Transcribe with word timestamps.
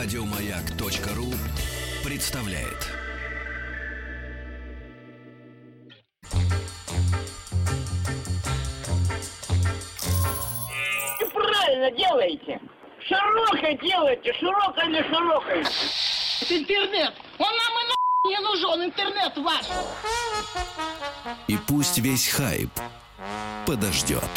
Радиомаяк.ру 0.00 1.26
представляет. 2.04 2.86
И 11.20 11.24
правильно 11.34 11.90
делаете. 11.90 12.60
Широкой 13.00 13.76
делайте, 13.78 14.32
широкой 14.34 14.86
или 14.86 15.02
широкой. 15.02 15.62
Интернет! 16.48 17.14
Он 17.38 17.48
нам 17.48 17.72
и 17.82 17.84
на 17.88 18.30
не 18.30 18.38
нужен, 18.38 18.84
интернет 18.84 19.36
ваш! 19.38 19.66
И 21.48 21.58
пусть 21.66 21.98
весь 21.98 22.28
хайп 22.28 22.70
подождет. 23.66 24.30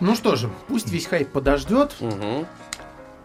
Ну 0.00 0.14
что 0.14 0.36
же, 0.36 0.50
пусть 0.68 0.90
весь 0.90 1.06
хайп 1.06 1.30
подождет. 1.30 1.94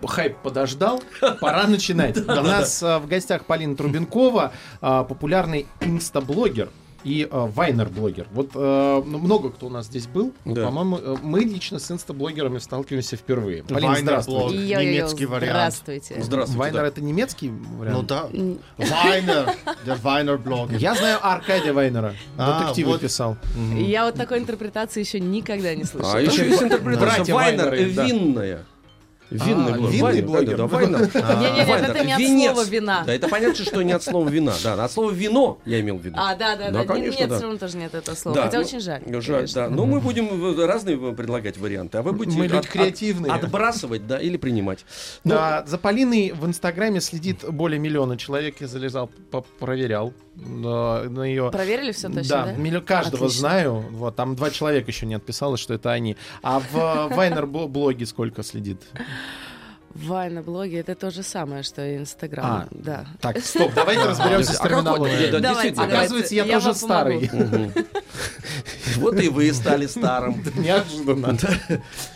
Хайп 0.04 0.38
подождал, 0.38 1.04
пора 1.40 1.68
начинать. 1.68 2.18
У 2.28 2.32
нас 2.32 2.82
а, 2.82 2.98
в 2.98 3.08
гостях 3.08 3.46
Полина 3.46 3.76
Трубенкова, 3.76 4.52
а, 4.82 5.04
популярный 5.04 5.68
инстаблогер 5.80 6.70
и 7.04 7.28
а, 7.30 7.48
вайнер-блогер. 7.48 8.28
Вот 8.32 8.52
а, 8.56 9.04
ну, 9.04 9.18
много 9.18 9.50
кто 9.50 9.68
у 9.68 9.70
нас 9.70 9.88
здесь 9.88 10.08
был. 10.08 10.34
Да. 10.46 10.66
По-моему, 10.66 10.98
э, 10.98 11.16
мы 11.22 11.42
лично 11.42 11.80
с 11.80 11.92
инстаблогерами 11.92 12.60
сталкиваемся 12.60 13.18
впервые. 13.18 13.64
Вайнер-блог. 13.64 13.98
здравствуйте. 14.00 14.76
Немецкий 14.76 15.26
вариант. 15.26 15.52
Здравствуйте. 15.52 16.22
Здравствуйте. 16.22 16.60
Вайнер 16.60 16.82
да. 16.82 16.88
это 16.88 17.02
немецкий 17.02 17.52
вариант? 17.78 17.98
Ну 17.98 18.04
да. 18.04 18.24
Вайнер. 18.78 19.56
Der 19.86 20.02
Weiner-блог. 20.02 20.78
Я 20.78 20.96
знаю 20.96 21.20
Аркадия 21.22 21.74
Вайнера. 21.74 22.16
А, 22.38 22.62
Детективы 22.62 22.92
вот. 22.92 23.02
писал. 23.02 23.38
Я 23.76 24.06
вот 24.06 24.16
такой 24.16 24.40
интерпретации 24.40 25.00
еще 25.00 25.20
никогда 25.20 25.74
не 25.76 25.84
слышала. 25.84 26.16
А 26.16 26.22
еще 26.22 26.48
есть 26.48 26.62
интерпретация. 26.62 27.34
Вайнер 27.34 27.74
винная. 27.74 28.66
Винный 29.32 29.72
А, 29.72 29.76
блогер. 29.78 29.92
винный 29.92 30.02
Вайнер, 30.02 30.26
блогер. 30.26 30.58
Да, 30.62 30.68
Вайнер. 30.68 30.98
Вайнер. 31.14 31.90
это 31.90 32.04
не 32.06 32.48
от 32.48 32.54
слова 32.54 32.66
вина. 32.70 33.04
Да, 33.06 33.14
это 33.14 33.28
понятно, 33.30 33.64
что 33.64 33.82
не 33.82 33.94
от 33.94 34.04
слова 34.04 34.28
вина. 34.28 34.54
Да, 34.62 34.84
от 34.84 34.92
слова 34.92 35.10
вино 35.12 35.58
я 35.66 35.80
имел 35.80 35.98
в 35.98 36.02
виду. 36.06 36.16
А, 36.20 36.36
да, 36.36 36.58
да, 36.58 36.70
Да, 36.70 36.80
да. 36.80 36.86
конечно, 36.86 37.20
Нет, 37.20 37.30
да. 37.30 37.36
все 37.38 37.44
равно 37.46 37.58
тоже 37.58 37.78
нет 37.78 37.94
этого 37.96 38.16
слова. 38.16 38.36
Да, 38.36 38.44
Хотя 38.44 38.58
ну, 38.60 38.66
очень 38.66 38.80
жаль. 38.82 39.02
Жаль, 39.22 39.36
конечно. 39.38 39.62
да. 39.62 39.70
Но 39.70 39.86
мы 39.86 40.02
будем 40.02 40.60
э, 40.60 40.66
разные 40.66 40.98
предлагать 41.14 41.58
варианты, 41.58 41.98
а 41.98 42.02
вы 42.02 42.12
будете 42.12 42.38
Мы 42.38 42.48
люди 42.48 42.68
креативные. 42.68 43.32
отбрасывать, 43.32 44.06
да, 44.06 44.20
или 44.20 44.36
принимать. 44.36 44.86
Ну, 45.24 45.32
Да, 45.36 45.64
за 45.66 45.78
Полиной 45.78 46.34
в 46.36 46.46
Инстаграме 46.46 47.00
следит 47.00 47.46
более 47.50 47.80
миллиона 47.80 48.18
человек. 48.18 48.58
Я 48.60 48.68
залезал, 48.68 49.10
проверял 49.60 50.14
на, 50.42 51.04
на 51.04 51.24
ее. 51.24 51.50
Проверили 51.52 51.92
все 51.92 52.10
точно, 52.10 52.46
да? 52.46 52.54
миллион- 52.54 52.86
каждого 52.86 53.26
Отлично. 53.26 53.40
знаю. 53.40 53.86
Вот, 53.92 54.16
там 54.16 54.36
два 54.36 54.50
человека 54.50 54.90
еще 54.90 55.06
не 55.06 55.16
отписалось, 55.16 55.60
что 55.60 55.74
это 55.74 55.92
они. 55.92 56.18
А 56.42 56.60
в 56.60 57.10
Вайнер 57.16 57.46
блоге 57.46 58.06
сколько 58.06 58.44
следит? 58.44 58.82
Вай 59.94 60.30
на 60.30 60.42
блоге 60.42 60.80
это 60.80 60.96
то 60.96 61.12
же 61.12 61.22
самое, 61.22 61.64
что 61.64 61.86
и 61.86 61.98
Инстаграм. 61.98 62.46
А. 62.46 62.68
Да. 62.72 63.06
Так, 63.20 63.40
стоп, 63.40 63.74
давайте 63.76 64.04
разберемся 64.06 64.54
с 64.54 64.62
А 64.62 64.68
терминологией. 64.68 65.40
Да. 65.40 65.84
Оказывается, 65.84 66.34
я 66.36 66.46
тоже 66.46 66.74
старый. 66.74 67.30
Вот 68.98 69.20
и 69.20 69.30
вы 69.30 69.52
стали 69.54 69.88
старым. 69.88 70.44
Неожиданно. 70.56 71.38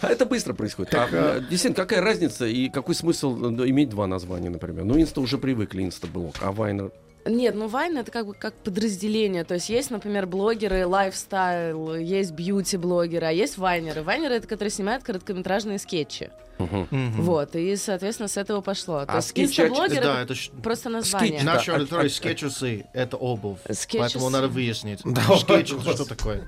А 0.01 0.07
это 0.07 0.25
быстро 0.25 0.53
происходит. 0.53 0.93
А, 0.93 1.39
Действительно, 1.39 1.75
какая 1.75 2.01
разница 2.01 2.45
и 2.45 2.69
какой 2.69 2.95
смысл 2.95 3.35
э, 3.59 3.69
иметь 3.69 3.89
два 3.89 4.07
названия, 4.07 4.49
например? 4.49 4.83
Ну, 4.83 4.99
инста 4.99 5.21
уже 5.21 5.37
привыкли, 5.37 5.83
инста-блог, 5.83 6.35
а 6.41 6.51
Вайнер... 6.51 6.91
Нет, 7.25 7.55
ну 7.55 7.67
Вайн 7.67 7.97
это 7.97 8.11
как 8.11 8.27
бы 8.27 8.33
как 8.33 8.53
подразделение. 8.53 9.43
То 9.43 9.55
есть 9.55 9.69
есть, 9.69 9.89
например, 9.89 10.27
блогеры 10.27 10.85
лайфстайл, 10.85 11.95
есть 11.95 12.31
бьюти-блогеры, 12.31 13.25
а 13.25 13.31
есть 13.31 13.57
вайнеры. 13.57 14.03
Вайнеры 14.03 14.35
это 14.35 14.47
которые 14.47 14.71
снимают 14.71 15.03
короткометражные 15.03 15.79
скетчи. 15.79 16.29
Вот, 16.57 17.55
и, 17.55 17.75
соответственно, 17.75 18.29
с 18.29 18.37
этого 18.37 18.61
пошло. 18.61 19.05
То 19.05 19.13
А 19.13 19.15
есть 19.17 19.29
скетчи, 19.29 19.61
инстаблогер 19.61 20.03
Да, 20.03 20.21
это 20.21 20.35
просто 20.63 20.89
название. 20.89 21.39
Скетч. 21.39 21.43
Наши 21.43 21.71
аудитории 21.71 22.09
скетчусы— 22.09 22.85
это 22.93 23.17
обувь. 23.17 23.59
Скетчусы. 23.69 23.97
Поэтому 23.97 24.29
надо 24.29 24.47
выяснить. 24.47 25.01
Да, 25.03 25.21
что 25.35 26.05
такое? 26.05 26.47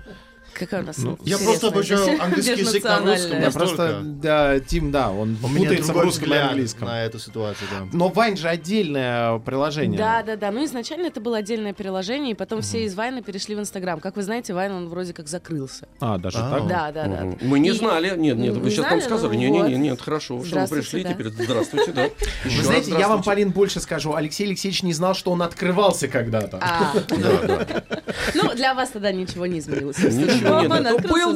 Какая 0.57 0.81
у 0.81 0.85
нас 0.85 0.97
Ну, 0.97 1.17
Я 1.23 1.37
просто 1.37 1.67
обучаю 1.67 2.21
английский 2.21 2.59
язык 2.61 2.83
на 2.83 2.99
русском. 2.99 3.39
Я 3.41 3.51
просто, 3.51 4.01
да, 4.03 4.59
Тим, 4.59 4.91
да, 4.91 5.09
он 5.11 5.37
У 5.43 5.47
путается 5.47 5.93
в 5.93 5.97
русском 6.01 6.33
и 6.33 6.37
английском. 6.37 6.87
на 6.87 7.03
эту 7.03 7.19
ситуацию, 7.19 7.67
да. 7.71 7.87
Но 7.93 8.09
Вайн 8.09 8.37
же 8.37 8.47
отдельное 8.47 9.39
приложение. 9.39 9.97
Да, 9.97 10.23
да, 10.23 10.35
да. 10.35 10.51
Ну, 10.51 10.63
изначально 10.65 11.07
это 11.07 11.21
было 11.21 11.37
отдельное 11.37 11.73
приложение, 11.73 12.31
и 12.31 12.33
потом 12.35 12.61
все 12.61 12.83
из 12.85 12.95
Вайна 12.95 13.21
перешли 13.21 13.55
в 13.55 13.59
Инстаграм. 13.59 13.99
Как 13.99 14.15
вы 14.15 14.23
знаете, 14.23 14.53
Вайн, 14.53 14.71
он 14.71 14.89
вроде 14.89 15.13
как 15.13 15.27
закрылся. 15.27 15.87
А, 15.99 16.17
даже 16.17 16.37
А. 16.39 16.49
так? 16.51 16.67
Да, 16.67 16.91
да, 16.91 17.05
да. 17.07 17.27
Мы 17.41 17.59
не 17.59 17.69
И- 17.69 17.73
знали. 17.73 18.09
Нет, 18.17 18.37
нет, 18.37 18.37
Не 18.37 18.49
вы 18.59 18.69
сейчас 18.69 18.85
знали? 18.87 18.99
нам 18.99 19.01
сказали. 19.01 19.33
Ну 19.35 19.39
Не, 19.39 19.49
не, 19.49 19.59
вот. 19.61 19.69
не, 19.69 19.75
нет, 19.77 20.01
хорошо, 20.01 20.43
что 20.43 20.59
вы 20.59 20.67
пришли 20.67 21.03
да. 21.03 21.13
теперь. 21.13 21.29
Здравствуйте, 21.29 21.91
да. 21.91 22.09
Вы 22.45 22.63
знаете, 22.63 22.91
я 22.91 23.07
вам. 23.07 23.21
Полин, 23.23 23.51
больше 23.51 23.79
скажу. 23.79 24.13
Алексей 24.15 24.45
Алексеевич 24.47 24.83
не 24.83 24.93
знал, 24.93 25.13
что 25.13 25.31
он 25.31 25.41
открывался 25.41 26.07
когда-то. 26.07 26.57
А, 26.61 26.93
ну, 28.35 28.53
для 28.55 28.73
вас 28.73 28.89
тогда 28.89 29.11
ничего 29.11 29.45
не 29.45 29.59
изменилось. 29.59 29.97
Ничего 29.97 30.46
нет. 30.47 30.69
Ну, 31.01 31.09
Был 31.09 31.31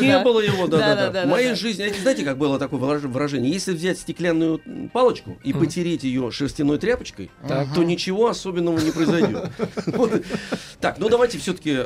не 0.00 0.08
да. 0.12 0.22
было 0.22 0.40
его, 0.40 0.66
да, 0.66 0.78
да, 0.78 0.86
да. 0.88 0.94
Да-да-да, 0.94 1.26
В 1.26 1.28
моей 1.30 1.54
жизни, 1.54 1.92
знаете, 2.00 2.24
как 2.24 2.38
было 2.38 2.58
такое 2.58 2.80
выраж- 2.80 3.06
выражение? 3.06 3.50
Если 3.52 3.72
взять 3.72 3.98
стеклянную 3.98 4.60
палочку 4.92 5.38
и 5.44 5.52
потереть 5.52 6.04
ее 6.04 6.30
шерстяной 6.30 6.78
тряпочкой, 6.78 7.30
то 7.46 7.82
ничего 7.82 8.28
особенного 8.28 8.78
не 8.78 8.90
произойдет. 8.90 9.50
Так, 10.80 10.96
ну 10.98 11.08
давайте 11.10 11.36
все-таки 11.38 11.76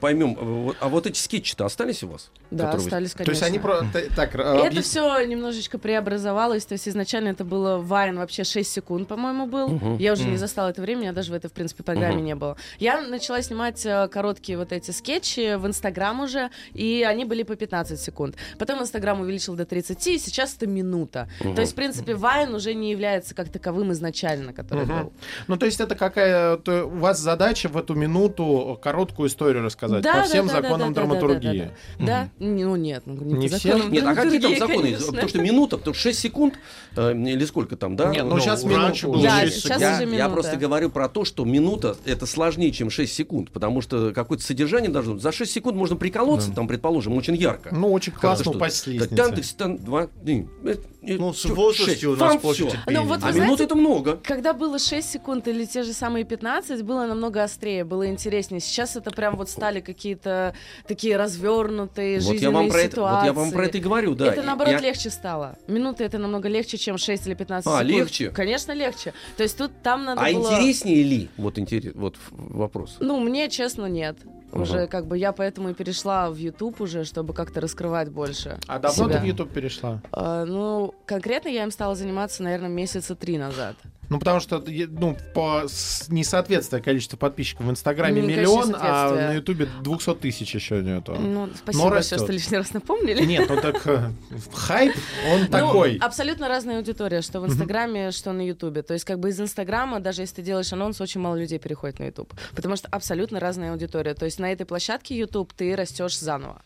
поймем. 0.00 0.68
э, 0.70 0.74
А 0.80 0.88
вот 0.88 1.06
эти 1.08 1.18
скетчи-то 1.18 1.64
остались 1.66 2.04
у 2.04 2.08
вас? 2.08 2.30
Да, 2.52 2.70
остались, 2.70 3.12
То 3.12 3.22
есть 3.22 3.40
конечно. 3.40 3.46
они 3.46 3.58
про... 3.58 3.82
Так, 4.14 4.34
э, 4.36 4.60
Это 4.64 4.80
все 4.80 5.24
немножечко 5.24 5.78
преобразовалось. 5.78 6.64
То 6.64 6.74
есть 6.74 6.88
изначально 6.88 7.28
это 7.30 7.44
было 7.44 7.78
Вайн 7.78 8.16
вообще 8.16 8.44
6 8.44 8.70
секунд, 8.70 9.08
по-моему, 9.08 9.46
был. 9.46 9.96
Я 9.98 10.12
уже 10.12 10.24
не 10.24 10.36
застала 10.36 10.68
это 10.68 10.80
время, 10.82 11.06
я 11.06 11.12
даже 11.12 11.32
в 11.32 11.34
этой, 11.34 11.48
в 11.48 11.52
принципе, 11.52 11.82
программе 11.82 12.22
не 12.22 12.34
было. 12.36 12.56
Я 12.78 13.00
начала 13.02 13.42
снимать 13.42 13.84
э, 13.84 14.06
короткие 14.08 14.56
вот 14.58 14.72
эти 14.72 14.92
скетчи 14.92 15.56
в 15.56 15.66
Инстаграм 15.98 16.20
уже, 16.20 16.50
и 16.74 17.04
они 17.08 17.24
были 17.24 17.42
по 17.42 17.56
15 17.56 18.00
секунд. 18.00 18.36
Потом 18.58 18.80
Инстаграм 18.80 19.20
увеличил 19.20 19.54
до 19.54 19.64
30, 19.64 20.06
и 20.06 20.18
сейчас 20.18 20.54
это 20.54 20.66
минута. 20.66 21.28
То 21.40 21.60
есть, 21.60 21.72
в 21.72 21.74
принципе, 21.74 22.14
Вайн 22.14 22.54
уже 22.54 22.74
не 22.74 22.90
является 22.90 23.34
как 23.34 23.48
таковым 23.48 23.92
изначально, 23.92 24.52
который 24.52 24.86
был. 24.86 25.12
Ну, 25.48 25.56
то 25.56 25.66
есть 25.66 25.80
это 25.80 25.94
какая-то... 25.94 26.86
У 26.86 26.98
вас 26.98 27.18
задача 27.18 27.68
в 27.68 27.76
эту 27.76 27.94
минуту 27.94 28.78
короткую 28.82 29.28
историю 29.28 29.64
рассказать 29.64 30.02
Да, 30.02 30.12
по 30.12 30.18
да, 30.18 30.24
всем 30.24 30.46
да, 30.46 30.54
да, 30.54 30.62
законам 30.62 30.94
да, 30.94 31.00
да, 31.02 31.06
да, 31.06 31.18
драматургии. 31.20 31.72
Да, 31.98 32.04
да. 32.06 32.06
Да? 32.06 32.28
ну 32.38 32.76
нет, 32.76 33.02
ну, 33.06 33.14
не, 33.14 33.34
Не 33.34 33.48
законам 33.48 33.92
Нет, 33.92 34.04
а 34.06 34.14
какие 34.14 34.40
там 34.40 34.54
драматургии, 34.54 34.58
законы? 34.58 34.82
конечно. 34.82 35.06
Потому 35.12 35.28
что 35.28 35.38
минута, 35.40 35.78
потому 35.78 35.94
что 35.94 36.02
6 36.02 36.18
секунд, 36.18 36.54
э, 36.96 37.12
или 37.12 37.44
сколько 37.44 37.76
там, 37.76 37.96
да? 37.96 38.10
Нет, 38.10 38.24
ну, 38.24 38.34
Ну, 38.36 38.40
сейчас 38.40 38.64
минуту. 38.64 39.12
было 39.12 39.22
Да, 39.22 39.46
сейчас 39.48 39.80
я, 39.80 39.94
уже 39.94 40.02
я 40.02 40.06
минута. 40.06 40.30
просто 40.30 40.56
говорю 40.56 40.90
про 40.90 41.08
то, 41.08 41.24
что 41.24 41.44
минута 41.44 41.96
это 42.04 42.26
сложнее, 42.26 42.70
чем 42.72 42.90
6 42.90 43.12
секунд, 43.12 43.50
потому 43.50 43.80
что 43.80 44.12
какое-то 44.12 44.44
содержание 44.44 44.90
должно 44.90 45.14
быть. 45.14 45.22
За 45.22 45.32
6 45.32 45.50
секунд 45.50 45.76
можно 45.76 45.87
приколоться, 45.96 46.52
там, 46.52 46.68
предположим, 46.68 47.14
очень 47.16 47.36
ярко. 47.36 47.74
Ну, 47.74 47.92
очень 47.92 48.12
классно 48.12 48.44
Как-то 48.44 48.58
упасть 48.58 48.76
с 48.76 48.86
лестницы. 48.86 49.16
Там, 49.16 49.34
тык, 49.34 49.44
там, 49.56 49.76
два, 49.78 50.08
э, 50.24 50.76
Ну, 51.02 51.32
с 51.32 51.44
возрастью 51.46 52.12
у 52.12 52.16
нас 52.16 52.40
терпения. 52.40 53.00
Ну, 53.00 53.02
вот 53.04 53.20
А 53.22 53.32
минут 53.32 53.60
это 53.60 53.74
много. 53.74 54.18
Когда 54.22 54.52
было 54.52 54.78
6 54.78 55.08
секунд 55.10 55.48
или 55.48 55.64
те 55.64 55.82
же 55.82 55.92
самые 55.92 56.24
15, 56.24 56.82
было 56.82 57.06
намного 57.06 57.42
острее, 57.42 57.84
было 57.84 58.08
интереснее. 58.08 58.60
Сейчас 58.60 58.96
это 58.96 59.10
прям 59.10 59.36
вот 59.36 59.48
стали 59.48 59.80
какие-то 59.80 60.54
такие 60.86 61.16
развернутые 61.16 62.18
Вот 62.20 62.24
я, 62.26 62.32
жизненные 62.32 62.54
вам 62.54 62.68
про 62.68 62.80
это, 62.80 62.90
ситуации. 62.90 63.16
вот 63.16 63.24
я 63.26 63.32
вам 63.32 63.52
про 63.52 63.64
это 63.66 63.78
и 63.78 63.80
говорю, 63.80 64.14
да. 64.14 64.26
это 64.32 64.42
наоборот 64.42 64.72
Я- 64.74 64.80
легче 64.80 65.10
стало. 65.10 65.56
Минуты 65.66 66.04
это 66.04 66.18
намного 66.18 66.48
легче, 66.48 66.76
чем 66.78 66.98
6 66.98 67.26
или 67.26 67.34
15 67.34 67.66
А, 67.66 67.70
секунд. 67.78 67.88
легче? 67.90 68.30
Конечно, 68.30 68.72
легче. 68.72 69.14
То 69.36 69.42
есть 69.42 69.56
тут 69.56 69.70
там 69.82 70.04
надо 70.04 70.20
А 70.20 70.32
было... 70.32 70.52
интереснее 70.52 71.02
ли? 71.02 71.28
Вот 71.36 71.58
интерес, 71.58 71.92
вот 71.94 72.16
вопрос. 72.30 72.96
Ну, 73.00 73.20
мне, 73.20 73.48
честно, 73.48 73.86
нет. 73.86 74.16
Ага. 74.52 74.62
Уже 74.62 74.86
как 74.86 75.06
бы 75.06 75.18
я 75.18 75.32
поэтому 75.32 75.70
и 75.70 75.74
перешла 75.74 76.30
в 76.30 76.36
YouTube 76.36 76.80
уже, 76.80 77.04
чтобы 77.04 77.34
как-то 77.34 77.60
раскрывать 77.60 78.08
больше. 78.10 78.58
А 78.66 78.78
давно 78.78 79.04
себя. 79.04 79.16
ты 79.16 79.20
в 79.20 79.26
YouTube 79.26 79.50
перешла? 79.52 80.00
А, 80.12 80.44
ну, 80.44 80.94
конкретно 81.06 81.48
я 81.48 81.64
им 81.64 81.70
стала 81.70 81.94
заниматься, 81.94 82.42
наверное, 82.42 82.68
месяца 82.70 83.14
три 83.14 83.38
назад. 83.38 83.76
Ну, 84.08 84.18
потому 84.18 84.40
что, 84.40 84.62
ну, 84.66 85.16
по 85.34 85.64
несоответствие 86.08 86.82
количества 86.82 87.16
подписчиков 87.16 87.66
в 87.66 87.70
Инстаграме 87.70 88.22
Не, 88.22 88.28
миллион, 88.28 88.72
конечно, 88.72 88.78
а 88.82 89.10
на 89.14 89.32
Ютубе 89.34 89.68
200 89.82 90.14
тысяч 90.16 90.54
еще 90.54 90.82
нету. 90.82 91.14
Ну, 91.14 91.48
спасибо 91.54 91.84
Но 91.84 91.90
большое, 91.90 92.20
что 92.20 92.32
лишний 92.32 92.56
раз 92.56 92.72
напомнили. 92.72 93.24
Нет, 93.24 93.48
ну 93.48 93.60
так 93.60 93.86
э, 93.86 94.10
хайп, 94.52 94.94
он 95.32 95.40
Ну, 95.42 95.48
такой. 95.48 95.96
абсолютно 95.98 96.48
разная 96.48 96.78
аудитория, 96.78 97.20
что 97.22 97.40
в 97.40 97.46
Инстаграме, 97.46 98.10
что 98.10 98.32
на 98.32 98.46
Ютубе. 98.46 98.82
То 98.82 98.94
есть, 98.94 99.04
как 99.04 99.18
бы 99.18 99.28
из 99.28 99.40
Инстаграма, 99.40 100.00
даже 100.00 100.22
если 100.22 100.36
ты 100.36 100.42
делаешь 100.42 100.72
анонс, 100.72 101.00
очень 101.00 101.20
мало 101.20 101.36
людей 101.36 101.58
переходит 101.58 101.98
на 101.98 102.04
Ютуб. 102.04 102.32
Потому 102.54 102.76
что 102.76 102.88
абсолютно 102.88 103.40
разная 103.40 103.72
аудитория. 103.72 104.14
То 104.14 104.24
есть 104.24 104.38
на 104.38 104.50
этой 104.52 104.64
площадке 104.64 105.16
Ютуб 105.18 105.52
ты 105.52 105.76
растешь 105.76 106.18
заново. 106.18 106.62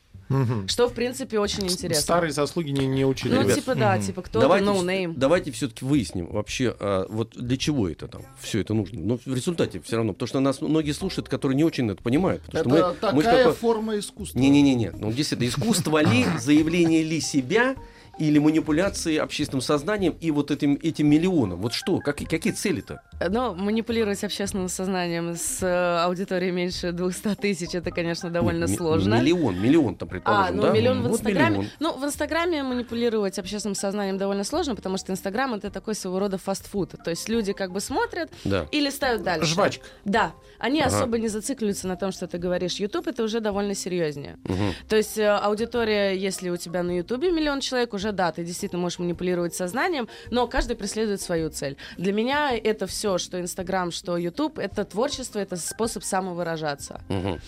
Что, 0.68 0.88
в 0.88 0.92
принципе, 0.92 1.38
очень 1.38 1.64
интересно. 1.64 2.02
Старые 2.02 2.32
заслуги 2.32 2.70
не, 2.70 2.86
не 2.86 3.04
учили. 3.04 3.34
Ну, 3.34 3.42
ребят. 3.42 3.54
типа, 3.56 3.74
да, 3.74 3.98
типа, 3.98 4.22
кто-то, 4.22 4.40
давайте, 4.40 4.66
no 4.66 4.82
name. 4.84 5.14
давайте 5.16 5.50
все-таки 5.52 5.84
выясним 5.84 6.26
вообще, 6.26 6.74
а, 6.78 7.06
вот 7.08 7.34
для 7.36 7.56
чего 7.56 7.88
это 7.88 8.08
там, 8.08 8.22
все 8.40 8.60
это 8.60 8.74
нужно. 8.74 9.00
Но 9.00 9.18
в 9.24 9.34
результате 9.34 9.80
все 9.80 9.96
равно, 9.96 10.12
потому 10.12 10.28
что 10.28 10.40
нас 10.40 10.60
многие 10.60 10.92
слушают, 10.92 11.28
которые 11.28 11.56
не 11.56 11.64
очень 11.64 11.90
это 11.90 12.02
понимают. 12.02 12.42
Потому 12.42 12.64
что 12.76 12.88
Это 12.88 12.98
мы, 13.12 13.12
мы 13.16 13.22
такая 13.22 13.38
такое- 13.44 13.54
форма 13.54 13.98
искусства. 13.98 14.38
Не-не-не, 14.38 14.90
ну 14.92 15.12
действительно, 15.12 15.48
искусство 15.48 16.02
ли, 16.02 16.26
заявление 16.38 17.02
ли 17.02 17.20
себя 17.20 17.74
или 18.18 18.38
манипуляции 18.38 19.16
общественным 19.16 19.62
сознанием 19.62 20.14
и 20.20 20.30
вот 20.30 20.50
этим, 20.50 20.78
этим 20.82 21.08
миллионом. 21.08 21.60
Вот 21.60 21.72
что, 21.72 21.98
как, 21.98 22.16
какие 22.18 22.52
цели-то? 22.52 23.00
Но 23.30 23.54
манипулировать 23.54 24.22
общественным 24.22 24.68
сознанием 24.68 25.34
с 25.34 25.62
э, 25.62 26.04
аудиторией 26.04 26.52
меньше 26.52 26.92
200 26.92 27.34
тысяч, 27.36 27.74
это, 27.74 27.90
конечно, 27.90 28.30
довольно 28.30 28.66
Ми- 28.66 28.76
сложно. 28.76 29.14
Миллион, 29.20 29.60
миллион 29.60 29.94
там, 29.96 30.08
А, 30.08 30.10
предположим, 30.10 30.56
ну 30.56 30.62
да? 30.62 30.70
миллион 30.72 30.98
в 31.00 31.02
Вот 31.04 31.12
Инстаграме. 31.12 31.50
миллион. 31.58 31.66
Ну, 31.80 31.92
в 31.98 32.04
Инстаграме 32.04 32.62
манипулировать 32.62 33.38
общественным 33.38 33.74
сознанием 33.74 34.18
довольно 34.18 34.44
сложно, 34.44 34.74
потому 34.76 34.98
что 34.98 35.12
Инстаграм 35.12 35.54
это 35.54 35.70
такой 35.70 35.94
своего 35.94 36.18
рода 36.18 36.38
фастфуд. 36.38 36.90
То 37.02 37.10
есть 37.10 37.28
люди 37.28 37.52
как 37.52 37.72
бы 37.72 37.80
смотрят 37.80 38.30
Да. 38.44 38.66
и 38.72 38.80
листают 38.80 39.22
дальше. 39.22 39.46
Жвачка. 39.46 39.86
Да, 40.04 40.32
они 40.58 40.80
Ага. 40.82 40.96
особо 40.96 41.18
не 41.18 41.28
зацикливаются 41.28 41.88
на 41.88 41.96
том, 41.96 42.12
что 42.12 42.26
ты 42.26 42.38
говоришь. 42.38 42.74
Ютуб 42.76 43.06
это 43.06 43.22
уже 43.22 43.40
довольно 43.40 43.74
серьезнее. 43.74 44.36
Мгм. 44.44 44.74
То 44.88 44.96
есть 44.96 45.16
э, 45.18 45.28
аудитория, 45.28 46.12
если 46.16 46.50
у 46.50 46.56
тебя 46.56 46.82
на 46.82 46.96
Ютубе 46.96 47.30
миллион 47.30 47.60
человек, 47.60 47.94
уже 47.94 48.01
да, 48.10 48.32
ты 48.32 48.42
действительно 48.42 48.82
можешь 48.82 48.98
манипулировать 48.98 49.54
сознанием, 49.54 50.08
но 50.30 50.48
каждый 50.48 50.74
преследует 50.74 51.20
свою 51.20 51.50
цель. 51.50 51.76
Для 51.96 52.12
меня 52.12 52.50
это 52.56 52.88
все, 52.88 53.18
что 53.18 53.40
Инстаграм, 53.40 53.92
что 53.92 54.16
Ютуб, 54.16 54.58
это 54.58 54.84
творчество, 54.84 55.38
это 55.38 55.56
способ 55.56 56.02
самовыражаться. 56.02 57.00
Мгм. 57.08 57.40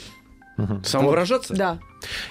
Мгм. 0.56 0.84
Самовыражаться? 0.84 1.54
Да. 1.54 1.78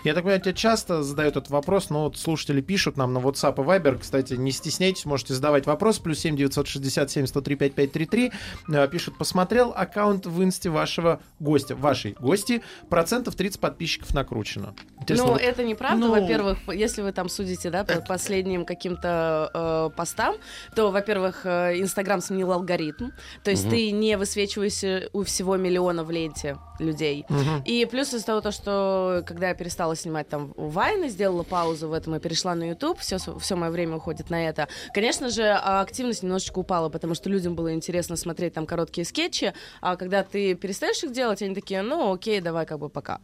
Я 0.04 0.14
так 0.14 0.24
понимаю, 0.24 0.42
тебе 0.42 0.54
часто 0.54 1.04
задают 1.04 1.38
этот 1.38 1.50
вопрос, 1.50 1.90
но 1.90 2.04
вот 2.04 2.18
слушатели 2.18 2.62
пишут 2.62 2.98
нам 2.98 3.14
на 3.14 3.20
WhatsApp 3.20 3.56
и 3.56 3.66
Viber. 3.66 4.00
Кстати, 4.00 4.34
не 4.34 4.52
стесняйтесь, 4.52 5.06
можете 5.06 5.34
задавать 5.34 5.66
вопрос. 5.66 6.00
Плюс 6.00 6.20
7 6.20 6.36
967 6.36 7.26
103 7.28 7.56
5533. 7.56 8.32
Э, 8.70 8.88
Пишут, 8.88 9.18
посмотрел 9.18 9.74
аккаунт 9.76 10.26
в 10.26 10.44
инсте 10.44 10.70
вашего 10.70 11.22
гостя, 11.40 11.76
вашей 11.76 12.14
гости, 12.20 12.62
процентов 12.90 13.36
30 13.36 13.60
подписчиков 13.60 14.14
накручено. 14.14 14.74
Интересно, 15.02 15.26
Ну, 15.28 15.32
вот- 15.34 15.42
это 15.42 15.64
неправда. 15.64 15.98
ну, 15.98 16.12
Во-первых, 16.12 16.58
если 16.74 17.02
вы 17.02 17.12
там 17.12 17.30
судите, 17.30 17.70
да, 17.70 17.84
по 17.84 18.02
последним 18.02 18.66
каким-то 18.66 19.50
э, 19.54 19.96
постам, 19.96 20.36
то, 20.76 20.92
во-первых, 20.92 21.46
э, 21.46 21.80
Инстаграм 21.80 22.22
сменил 22.22 22.52
алгоритм. 22.52 23.10
То 23.44 23.52
есть 23.52 23.70
ты 23.70 23.92
не 23.92 24.18
высвечиваешься 24.18 25.10
у 25.14 25.24
всего 25.24 25.58
миллиона 25.58 26.04
в 26.04 26.12
ленте 26.12 26.58
людей. 26.80 27.26
Мгм. 27.30 27.64
И 27.66 27.86
плюс 27.86 28.14
из 28.14 28.24
того, 28.24 28.42
то, 28.42 28.52
что 28.52 29.24
когда 29.26 29.50
я 29.50 29.56
перестала 29.64 29.96
снимать 29.96 30.28
там 30.28 30.54
Вайны, 30.58 31.08
сделала 31.08 31.44
паузу 31.44 31.88
в 31.88 31.94
этом 31.94 32.14
и 32.16 32.20
перешла 32.20 32.54
на 32.54 32.68
YouTube, 32.68 33.00
все, 33.00 33.18
все 33.18 33.56
мое 33.56 33.72
время 33.72 33.96
уходит 33.96 34.30
на 34.30 34.50
это. 34.50 34.68
Конечно 34.94 35.30
же, 35.30 35.44
а, 35.44 35.80
активность 35.80 36.22
немножечко 36.22 36.60
упала, 36.60 36.90
потому 36.90 37.16
что 37.16 37.30
людям 37.30 37.56
было 37.56 37.74
интересно 37.74 38.18
смотреть 38.18 38.54
там 38.54 38.66
короткие 38.66 39.06
скетчи, 39.06 39.54
а 39.80 39.96
когда 39.96 40.24
ты 40.24 40.54
перестаешь 40.56 41.02
их 41.02 41.14
делать, 41.14 41.42
они 41.42 41.56
такие, 41.56 41.82
ну 41.82 42.12
окей, 42.12 42.42
давай 42.42 42.66
как 42.66 42.80
бы 42.80 42.90
пока. 42.90 43.22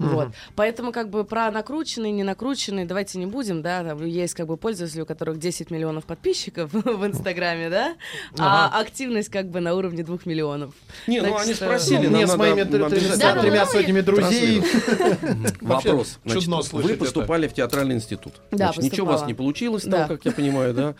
Вот. 0.00 0.28
Поэтому 0.56 0.92
как 0.92 1.10
бы 1.10 1.24
про 1.24 1.50
накрученный, 1.50 2.10
не 2.10 2.22
накрученный 2.24 2.84
давайте 2.86 3.18
не 3.18 3.26
будем, 3.26 3.62
да, 3.62 3.84
там 3.84 4.04
есть 4.04 4.34
как 4.34 4.46
бы 4.46 4.56
пользователи, 4.56 5.02
у 5.02 5.06
которых 5.06 5.38
10 5.38 5.70
миллионов 5.70 6.04
подписчиков 6.06 6.70
в 6.72 7.06
Инстаграме, 7.06 7.68
да, 7.70 7.94
а 8.38 8.80
активность 8.80 9.28
как 9.28 9.48
бы 9.50 9.60
на 9.60 9.74
уровне 9.74 10.02
2 10.02 10.18
миллионов. 10.24 10.74
Не, 11.06 11.20
ну 11.20 11.30
Так 11.32 11.42
они 11.42 11.54
что- 11.54 11.66
спросили, 11.66 12.06
Ну, 12.06 12.16
мне 12.16 12.26
с 12.26 12.36
моими 12.36 12.62
тремя- 12.62 12.88
ну, 12.90 13.58
ну, 13.58 13.66
сотнями 13.66 14.00
друзей. 14.00 14.62
Вопрос. 15.60 16.18
Вы 16.24 16.94
поступали 16.96 17.46
в 17.48 17.52
театральный 17.54 17.94
институт. 17.96 18.34
Да, 18.50 18.72
ничего 18.76 19.06
у 19.06 19.10
вас 19.10 19.26
не 19.26 19.34
получилось, 19.34 19.82
там, 19.82 19.92
Да. 19.92 20.08
как 20.08 20.24
я 20.24 20.32
понимаю, 20.32 20.74
да. 20.74 20.94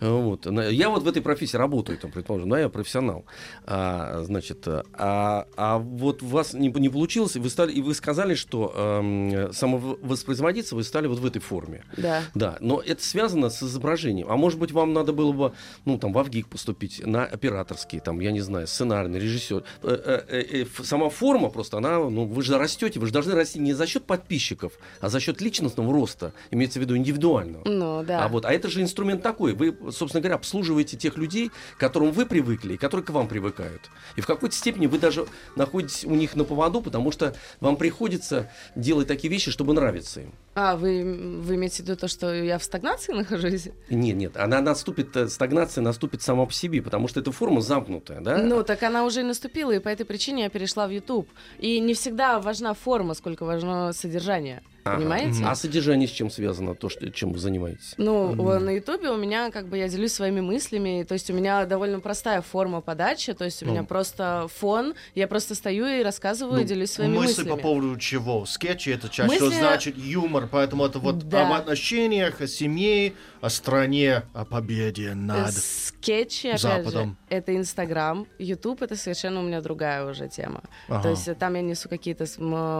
Вот. 0.00 0.46
Я 0.46 0.88
вот 0.90 1.02
в 1.02 1.08
этой 1.08 1.22
профессии 1.22 1.56
работаю, 1.56 1.98
там, 1.98 2.10
предположим, 2.10 2.48
да, 2.48 2.60
я 2.60 2.68
профессионал. 2.68 3.24
А, 3.66 4.22
значит, 4.24 4.66
а, 4.66 5.46
а 5.56 5.78
вот 5.78 6.22
у 6.22 6.26
вас 6.26 6.54
не, 6.54 6.68
не 6.68 6.88
получилось, 6.88 7.36
и 7.36 7.38
вы 7.40 7.50
стали, 7.50 7.72
и 7.72 7.80
вы 7.82 7.94
сказали, 7.94 8.34
что 8.44 8.72
эм, 8.76 9.52
самовоспроизводиться 9.52 10.74
вы 10.74 10.84
стали 10.84 11.06
вот 11.06 11.18
в 11.18 11.24
этой 11.24 11.40
форме. 11.40 11.82
Да. 11.96 12.22
Да, 12.34 12.58
но 12.60 12.80
это 12.80 13.02
связано 13.02 13.48
с 13.48 13.62
изображением. 13.62 14.26
А 14.30 14.36
может 14.36 14.58
быть, 14.58 14.70
вам 14.70 14.92
надо 14.92 15.12
было 15.14 15.32
бы, 15.32 15.52
ну, 15.86 15.98
там, 15.98 16.12
в 16.12 16.18
Авгик 16.18 16.48
поступить, 16.48 17.04
на 17.06 17.24
операторский, 17.24 18.00
там, 18.00 18.20
я 18.20 18.32
не 18.32 18.40
знаю, 18.40 18.66
сценарный, 18.66 19.18
режиссер. 19.18 19.64
Э, 19.82 19.88
э, 20.04 20.22
э, 20.28 20.62
э, 20.62 20.84
Сама 20.84 21.08
форма 21.08 21.48
просто, 21.48 21.78
она, 21.78 21.98
ну, 21.98 22.26
вы 22.26 22.42
же 22.42 22.58
растете, 22.58 23.00
вы 23.00 23.06
же 23.06 23.12
должны 23.12 23.34
расти 23.34 23.58
не 23.58 23.72
за 23.72 23.86
счет 23.86 24.04
подписчиков, 24.04 24.74
а 25.00 25.08
за 25.08 25.20
счет 25.20 25.40
личностного 25.40 25.90
роста, 25.90 26.34
имеется 26.50 26.78
в 26.78 26.82
виду 26.82 26.96
индивидуального. 26.96 27.62
Ну, 27.66 28.04
да. 28.04 28.24
А 28.24 28.28
вот, 28.28 28.44
а 28.44 28.52
это 28.52 28.68
же 28.68 28.82
инструмент 28.82 29.22
такой. 29.22 29.54
Вы, 29.54 29.74
собственно 29.90 30.20
говоря, 30.20 30.36
обслуживаете 30.36 30.98
тех 30.98 31.16
людей, 31.16 31.50
к 31.76 31.80
которым 31.80 32.12
вы 32.12 32.26
привыкли 32.26 32.74
и 32.74 32.76
которые 32.76 33.06
к 33.06 33.10
вам 33.10 33.26
привыкают. 33.26 33.90
И 34.16 34.20
в 34.20 34.26
какой-то 34.26 34.54
степени 34.54 34.86
вы 34.86 34.98
даже 34.98 35.26
находитесь 35.56 36.04
у 36.04 36.14
них 36.14 36.36
на 36.36 36.44
поводу, 36.44 36.82
потому 36.82 37.10
что 37.10 37.34
вам 37.60 37.76
приходится 37.76 38.33
делать 38.74 39.08
такие 39.08 39.30
вещи, 39.30 39.50
чтобы 39.50 39.72
нравиться 39.72 40.20
им. 40.20 40.32
А, 40.54 40.76
вы, 40.76 41.02
вы 41.40 41.54
имеете 41.56 41.82
в 41.82 41.86
виду 41.86 41.96
то, 41.96 42.08
что 42.08 42.32
я 42.32 42.58
в 42.58 42.64
стагнации 42.64 43.12
нахожусь? 43.12 43.68
Нет, 43.90 44.16
нет, 44.16 44.36
она 44.36 44.60
наступит, 44.60 45.16
э, 45.16 45.28
стагнация 45.28 45.82
наступит 45.82 46.22
сама 46.22 46.46
по 46.46 46.52
себе, 46.52 46.82
потому 46.82 47.08
что 47.08 47.20
эта 47.20 47.32
форма 47.32 47.60
замкнутая, 47.60 48.20
да? 48.20 48.38
Ну, 48.38 48.62
так 48.62 48.82
она 48.82 49.04
уже 49.04 49.20
и 49.20 49.24
наступила, 49.24 49.72
и 49.72 49.78
по 49.78 49.88
этой 49.88 50.06
причине 50.06 50.44
я 50.44 50.48
перешла 50.48 50.86
в 50.86 50.90
YouTube. 50.90 51.28
И 51.58 51.80
не 51.80 51.94
всегда 51.94 52.40
важна 52.40 52.74
форма, 52.74 53.14
сколько 53.14 53.44
важно 53.44 53.92
содержание. 53.92 54.62
Ага. 54.84 54.96
Понимаете? 54.98 55.42
А 55.44 55.54
содержание 55.54 56.06
с 56.06 56.10
чем 56.10 56.30
связано, 56.30 56.74
то, 56.74 56.88
что, 56.90 57.10
чем 57.10 57.32
вы 57.32 57.38
занимаетесь? 57.38 57.94
Ну, 57.96 58.32
о, 58.38 58.58
на 58.58 58.70
Ютубе 58.70 59.10
у 59.10 59.16
меня, 59.16 59.50
как 59.50 59.66
бы, 59.68 59.78
я 59.78 59.88
делюсь 59.88 60.12
своими 60.12 60.40
мыслями, 60.40 61.04
то 61.08 61.14
есть 61.14 61.30
у 61.30 61.32
меня 61.34 61.64
довольно 61.64 62.00
простая 62.00 62.42
форма 62.42 62.82
подачи, 62.82 63.32
то 63.32 63.44
есть 63.44 63.62
у 63.62 63.66
меня 63.66 63.80
Ну. 63.80 63.86
просто 63.86 64.46
фон, 64.54 64.94
я 65.14 65.26
просто 65.26 65.54
стою 65.54 65.86
и 65.86 66.02
рассказываю, 66.02 66.58
и 66.58 66.62
Ну, 66.62 66.68
делюсь 66.68 66.90
своими 66.90 67.14
мысли 67.16 67.40
мыслями. 67.42 67.48
по 67.48 67.56
поводу 67.56 67.96
чего? 67.98 68.44
Скетчи 68.44 68.90
это 68.90 69.08
чаще 69.08 69.28
Мысли- 69.32 69.48
всего 69.50 69.50
значит 69.58 69.96
юмор, 69.96 70.48
поэтому 70.50 70.84
это 70.84 70.98
вот 70.98 71.18
Да. 71.28 71.46
об 71.46 71.52
отношениях, 71.54 72.40
о 72.42 72.46
семье, 72.46 73.14
о 73.40 73.48
стране, 73.48 74.22
о 74.34 74.44
победе 74.44 75.14
над. 75.14 75.52
Скетчи, 75.54 76.48
опять 76.48 76.60
Западом. 76.60 77.10
же, 77.10 77.16
это 77.36 77.56
Инстаграм, 77.56 78.26
Ютуб 78.38 78.82
это 78.82 78.96
совершенно 78.96 79.40
у 79.40 79.42
меня 79.42 79.60
другая 79.62 80.04
уже 80.04 80.28
тема. 80.28 80.62
Ага. 80.88 81.02
То 81.02 81.08
есть 81.10 81.28
э, 81.28 81.34
там 81.34 81.54
я 81.54 81.62
несу 81.62 81.88
какие-то 81.88 82.26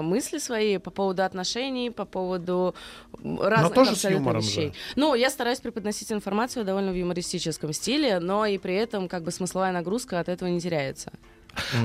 мысли 0.03 0.39
свои 0.39 0.79
по 0.79 0.91
поводу 0.91 1.23
отношений, 1.23 1.91
по 1.95 2.05
поводу 2.05 2.75
разных 3.23 3.75
тоже 3.75 3.97
с 3.97 4.05
юмором 4.09 4.41
вещей. 4.41 4.69
же. 4.69 4.75
Ну, 4.97 5.15
я 5.15 5.31
стараюсь 5.31 5.61
преподносить 5.61 6.13
информацию 6.13 6.65
довольно 6.65 6.93
в 6.93 6.97
юмористическом 6.97 7.73
стиле, 7.73 8.19
но 8.19 8.47
и 8.47 8.59
при 8.59 8.75
этом 8.75 9.09
как 9.09 9.23
бы 9.23 9.31
смысловая 9.31 9.73
нагрузка 9.73 10.21
от 10.21 10.29
этого 10.29 10.49
не 10.49 10.61
теряется. 10.61 11.13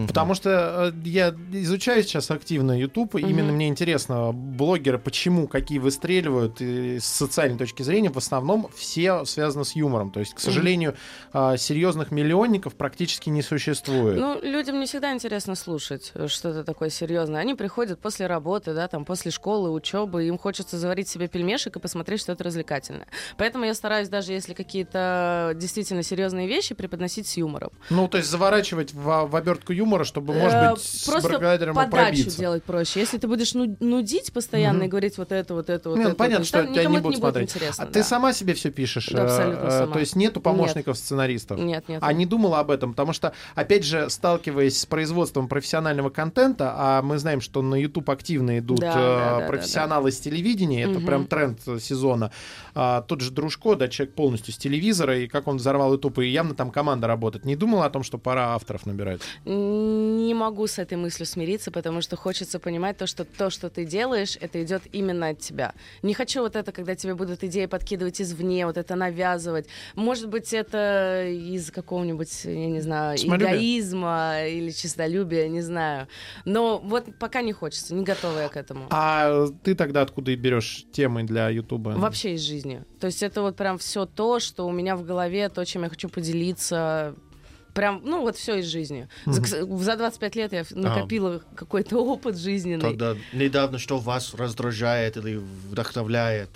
Потому 0.08 0.34
что 0.34 0.94
э, 0.94 1.08
я 1.08 1.36
изучаю 1.52 2.04
сейчас 2.04 2.32
активно 2.32 2.80
YouTube, 2.80 3.16
и 3.16 3.22
именно 3.22 3.52
мне 3.52 3.68
интересно, 3.68 4.32
блогеры, 4.32 5.00
почему, 5.00 5.48
какие 5.48 5.80
выстреливают, 5.80 6.62
и 6.62 7.00
с 7.00 7.06
социальной 7.06 7.58
точки 7.58 7.84
зрения, 7.84 8.10
в 8.10 8.18
основном 8.18 8.70
все 8.76 9.26
связаны 9.26 9.66
с 9.66 9.76
юмором. 9.76 10.12
То 10.12 10.20
есть, 10.20 10.34
к 10.34 10.40
сожалению, 10.40 10.96
а, 11.34 11.58
серьезных 11.58 12.12
миллионников 12.12 12.76
практически 12.76 13.30
не 13.30 13.42
существует. 13.42 14.20
Ну, 14.20 14.40
людям 14.42 14.80
не 14.80 14.86
всегда 14.86 15.14
интересно 15.14 15.56
слушать 15.56 16.12
э, 16.14 16.28
что-то 16.28 16.64
такое 16.64 16.90
серьезное. 16.90 17.42
Они 17.42 17.56
приходят 17.56 18.00
после 18.00 18.28
работы, 18.28 18.74
да, 18.74 18.88
там, 18.88 19.06
после 19.06 19.32
школы, 19.32 19.72
учебы, 19.72 20.28
им 20.28 20.38
хочется 20.38 20.78
заварить 20.78 21.08
себе 21.08 21.28
пельмешек 21.28 21.76
и 21.76 21.80
посмотреть 21.80 22.22
что-то 22.22 22.44
развлекательное. 22.44 23.08
Поэтому 23.38 23.66
я 23.66 23.74
стараюсь, 23.74 24.10
даже 24.10 24.34
если 24.34 24.54
какие-то 24.54 25.54
действительно 25.56 26.04
серьезные 26.04 26.48
вещи, 26.48 26.76
преподносить 26.76 27.28
с 27.28 27.38
юмором. 27.38 27.72
Ну, 27.90 28.08
то 28.08 28.18
есть 28.18 28.30
заворачивать 28.30 28.94
в, 28.94 29.28
в 29.28 29.36
обертку 29.36 29.59
юмора, 29.70 30.04
чтобы, 30.04 30.34
Э, 30.34 30.40
может 30.40 30.72
быть, 30.72 30.84
с 30.84 31.06
просто 31.06 31.30
благодарем 31.30 31.74
подачу 31.76 31.92
пробиться. 31.92 32.40
делать 32.40 32.64
проще. 32.64 33.00
Если 33.02 33.18
ты 33.18 33.28
будешь 33.28 33.54
ну- 33.54 33.76
нудить 33.80 34.32
постоянно 34.34 34.84
и 34.84 34.88
говорить 34.88 35.18
вот 35.18 35.32
это, 35.32 35.54
вот 35.54 35.70
это, 35.70 35.90
вот 35.90 35.98
ну, 35.98 36.08
это, 36.08 36.16
понятно, 36.16 36.40
вот 36.40 36.48
что 36.48 36.66
тебя 36.66 36.86
не 36.86 37.00
будут 37.00 37.18
смотреть. 37.20 37.56
А 37.78 37.86
да. 37.86 37.92
ты 37.92 38.04
сама 38.04 38.34
себе 38.34 38.54
все 38.54 38.72
пишешь? 38.72 39.08
Да, 39.08 39.24
абсолютно 39.24 39.64
Э, 39.64 39.68
э, 39.68 39.72
сама. 39.72 39.94
То 39.94 40.00
есть 40.00 40.16
нету 40.16 40.42
помощников 40.42 40.98
сценаристов? 40.98 41.60
Нет, 41.60 41.88
нет. 41.88 42.00
А 42.04 42.14
не 42.14 42.26
думала 42.26 42.60
об 42.60 42.72
этом, 42.72 42.92
потому 42.92 43.14
что, 43.14 43.34
опять 43.56 43.84
же, 43.84 44.10
сталкиваясь 44.10 44.80
с 44.80 44.86
производством 44.86 45.48
профессионального 45.48 46.10
контента, 46.10 46.74
а 46.76 47.02
мы 47.02 47.18
знаем, 47.18 47.42
что 47.42 47.62
на 47.62 47.76
YouTube 47.76 48.10
активно 48.10 48.60
идут 48.60 48.80
Да, 48.80 48.90
э, 48.92 48.94
да, 48.94 49.40
да, 49.40 49.48
профессионалы 49.48 50.12
с 50.12 50.20
телевидения, 50.20 50.84
это 50.84 51.00
прям 51.00 51.26
тренд 51.26 51.60
э, 51.68 51.80
сезона. 51.80 52.32
А, 52.76 53.02
тот 53.02 53.22
же 53.22 53.32
Дружко, 53.32 53.76
да, 53.76 53.88
человек 53.88 54.16
полностью 54.16 54.54
с 54.54 54.58
телевизора, 54.58 55.20
и 55.20 55.28
как 55.28 55.48
он 55.48 55.58
взорвал 55.58 55.94
YouTube, 55.94 56.20
и 56.20 56.28
явно 56.28 56.56
там 56.56 56.72
команда 56.72 57.08
работает. 57.08 57.46
Не 57.46 57.56
думала 57.56 57.86
о 57.86 57.90
том, 57.90 58.04
что 58.04 58.18
пора 58.18 58.54
авторов 58.56 58.86
набирать? 58.86 59.22
Не 59.52 60.36
могу 60.36 60.68
с 60.68 60.78
этой 60.78 60.96
мыслью 60.96 61.26
смириться, 61.26 61.72
потому 61.72 62.02
что 62.02 62.16
хочется 62.16 62.60
понимать 62.60 62.98
то, 62.98 63.08
что 63.08 63.26
то, 63.26 63.50
что 63.50 63.72
ты 63.72 63.84
делаешь, 63.84 64.38
это 64.40 64.62
идет 64.62 64.84
именно 64.92 65.30
от 65.30 65.40
тебя. 65.40 65.74
Не 66.04 66.14
хочу 66.14 66.42
вот 66.42 66.56
это, 66.56 66.72
когда 66.72 66.94
тебе 66.94 67.16
будут 67.16 67.44
идеи 67.44 67.66
подкидывать 67.66 68.22
извне, 68.22 68.68
вот 68.68 68.78
это 68.78 68.94
навязывать. 68.94 69.66
Может 69.96 70.30
быть, 70.30 70.54
это 70.54 71.26
из 71.28 71.72
какого-нибудь, 71.72 72.30
я 72.46 72.68
не 72.68 72.80
знаю, 72.80 73.18
Самолюбие? 73.18 73.56
эгоизма 73.56 74.46
или 74.48 74.70
честолюбия, 74.70 75.48
не 75.48 75.62
знаю. 75.62 76.08
Но 76.46 76.78
вот 76.78 77.08
пока 77.18 77.42
не 77.42 77.52
хочется, 77.52 77.96
не 77.96 78.04
готова 78.04 78.38
я 78.38 78.50
к 78.50 78.56
этому. 78.56 78.86
А 78.92 79.48
ты 79.64 79.74
тогда 79.74 80.04
откуда 80.04 80.30
и 80.30 80.36
берешь 80.36 80.86
темы 80.92 81.24
для 81.24 81.50
Ютуба? 81.50 81.90
Вообще 81.98 82.36
из 82.36 82.42
жизни. 82.42 82.84
То 83.00 83.08
есть 83.08 83.24
это 83.24 83.42
вот 83.42 83.56
прям 83.56 83.80
все 83.80 84.06
то, 84.06 84.40
что 84.40 84.68
у 84.68 84.72
меня 84.72 84.96
в 84.96 85.04
голове, 85.04 85.50
то, 85.50 85.66
чем 85.66 85.82
я 85.84 85.90
хочу 85.90 86.08
поделиться. 86.08 87.16
Прям, 87.74 88.02
ну 88.04 88.22
вот 88.22 88.36
все 88.36 88.60
из 88.60 88.66
жизни. 88.66 89.08
За, 89.26 89.66
за 89.66 89.96
25 89.96 90.36
лет 90.36 90.54
я 90.54 90.66
накопила 90.72 91.42
какой-то 91.56 91.98
опыт 91.98 92.38
жизненный. 92.38 92.82
Тогда 92.82 93.16
недавно, 93.34 93.78
что 93.78 93.98
вас 93.98 94.34
раздражает 94.34 95.18
или 95.18 95.36
вдохновляет? 95.36 96.50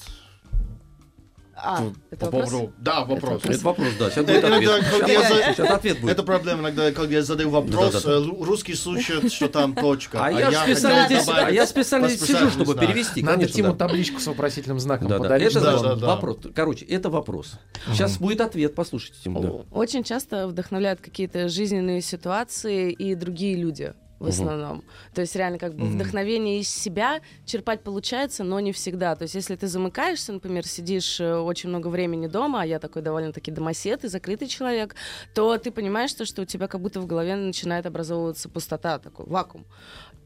А, 1.65 1.79
Ну, 1.79 1.93
это 2.12 2.25
по 2.25 2.25
вопрос? 2.25 2.50
поводу- 2.51 2.74
Да, 2.77 3.05
вопрос. 3.05 3.41
Это 3.46 3.53
Это 3.53 3.63
вопрос, 3.63 3.88
да. 3.98 4.10
Сейчас 4.10 4.17
Это 4.17 4.34
будет 4.34 4.43
ответ. 4.43 4.63
иногда, 4.70 4.89
когда 4.91 5.08
я 5.13 5.22
за- 5.22 5.53
Сейчас 5.53 5.70
ответ 5.72 6.01
будет. 6.01 6.12
Это 6.12 6.24
проблема 6.24 6.60
иногда, 6.62 6.91
когда 6.91 7.13
я 7.15 7.24
задаю 7.24 7.50
вопрос, 7.51 7.93
Да-да-да. 7.93 8.12
э, 8.15 8.20
лу- 8.20 8.43
русский 8.43 8.75
слушает, 8.75 9.32
что 9.32 9.48
там 9.48 9.74
точка. 9.74 10.25
А 10.25 10.29
я 10.29 10.51
ж 10.51 10.55
специально 10.65 11.03
хотел 11.03 11.17
здесь, 11.17 11.25
добавить 11.25 11.48
а 11.48 11.51
я 11.51 11.65
специально 11.65 12.08
здесь 12.10 12.27
сижу, 12.27 12.50
чтобы 12.50 12.75
перевести. 12.75 13.22
Надо 13.24 13.36
конечно, 13.38 13.55
Тиму 13.55 13.72
да. 13.74 13.88
табличку 13.88 14.20
с 14.20 14.27
вопросительным 14.27 14.79
знаком 14.82 15.08
Да, 15.08 15.17
да. 15.17 15.24
подарить. 15.24 15.48
Это 15.51 15.62
Да, 15.62 15.77
да, 15.77 15.84
да, 15.84 15.96
да. 15.96 16.08
вопрос. 16.08 16.38
Короче, 16.53 16.86
это 16.86 17.10
вопрос. 17.10 17.53
Сейчас 17.93 18.17
будет 18.17 18.41
ответ, 18.41 18.75
послушайте, 18.75 19.17
Тим. 19.24 19.41
да. 19.41 19.50
Очень 19.72 20.03
часто 20.03 20.48
вдохновляют 20.48 21.00
какие-то 21.00 21.48
жизненные 21.48 22.01
ситуации 22.01 22.91
и 22.91 23.15
другие 23.15 23.55
люди 23.55 23.93
в 24.24 24.30
основном. 24.30 24.84
То 25.13 25.22
есть 25.22 25.36
реально 25.36 25.60
как 25.60 25.75
бы 25.75 25.86
вдохновение 25.86 26.60
из 26.60 26.70
себя 26.70 27.22
черпать 27.46 27.82
получается, 27.82 28.44
но 28.44 28.60
не 28.60 28.72
всегда. 28.72 29.15
То 29.15 29.24
есть 29.24 29.36
если 29.36 29.56
ты 29.56 29.68
замыкаешься, 29.68 30.34
например, 30.34 30.65
сидишь 30.65 31.20
э, 31.20 31.36
очень 31.36 31.70
много 31.70 31.89
времени 31.89 32.27
дома, 32.27 32.62
а 32.62 32.65
я 32.65 32.80
такой 32.80 33.01
довольно-таки 33.01 33.51
домосед 33.51 34.06
и 34.06 34.08
закрытый 34.08 34.48
человек, 34.48 34.96
то 35.34 35.58
ты 35.58 35.72
понимаешь, 35.72 36.13
то, 36.13 36.25
что 36.25 36.42
у 36.44 36.46
тебя 36.46 36.68
как 36.68 36.82
будто 36.82 37.01
в 37.01 37.06
голове 37.06 37.36
начинает 37.36 37.86
образовываться 37.86 38.50
пустота, 38.50 39.00
такой 39.00 39.25
вакуум. 39.25 39.65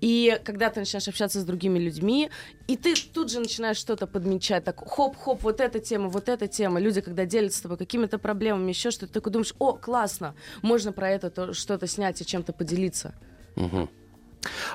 И 0.01 0.39
когда 0.44 0.70
ты 0.70 0.80
начинаешь 0.80 1.08
общаться 1.08 1.39
с 1.39 1.44
другими 1.44 1.80
людьми, 1.80 2.30
и 2.68 2.77
ты 2.77 2.94
тут 2.96 3.32
же 3.32 3.39
начинаешь 3.39 3.77
что-то 3.77 4.06
подмечать, 4.06 4.63
так 4.63 4.77
хоп-хоп, 4.88 5.42
вот 5.42 5.60
эта 5.60 5.80
тема, 5.80 6.10
вот 6.10 6.30
эта 6.30 6.48
тема. 6.48 6.80
Люди, 6.80 7.01
когда 7.01 7.25
делятся 7.25 7.60
с 7.60 7.62
тобой 7.62 7.77
какими-то 7.77 8.20
проблемами, 8.20 8.70
еще 8.70 8.92
что-то, 8.92 9.08
ты 9.08 9.13
такой 9.13 9.32
думаешь, 9.32 9.56
о, 9.58 9.74
классно, 9.74 10.36
можно 10.62 10.92
про 10.92 11.10
это 11.10 11.32
то- 11.32 11.54
что-то 11.54 11.88
снять 11.88 12.22
и 12.22 12.25
чем-то 12.25 12.54
поделиться. 12.54 13.16
Мгм. 13.58 13.88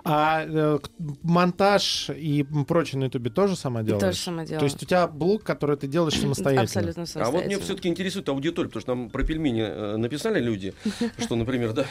А 0.04 0.44
э, 0.46 0.78
монтаж 1.22 2.10
и 2.14 2.44
прочее 2.66 2.98
на 3.00 3.04
Ютубе 3.04 3.30
тоже 3.30 3.56
сама 3.56 3.82
делаешь? 3.82 4.02
тоже 4.02 4.16
сама 4.18 4.44
делаю. 4.44 4.60
То 4.60 4.64
есть 4.66 4.82
у 4.82 4.86
тебя 4.86 5.06
блог, 5.06 5.42
который 5.42 5.76
ты 5.76 5.86
делаешь 5.86 6.18
самостоятельно? 6.18 6.62
Абсолютно 6.62 7.02
А 7.02 7.04
вот 7.04 7.08
самостоятельно. 7.08 7.46
мне 7.56 7.64
все-таки 7.64 7.88
интересует 7.88 8.28
аудитория, 8.28 8.68
потому 8.68 8.80
что 8.80 8.94
нам 8.94 9.10
про 9.10 9.22
пельмени 9.24 9.62
э, 9.62 9.96
написали 9.96 10.40
люди, 10.40 10.74
что, 11.18 11.36
например, 11.36 11.72
да, 11.72 11.84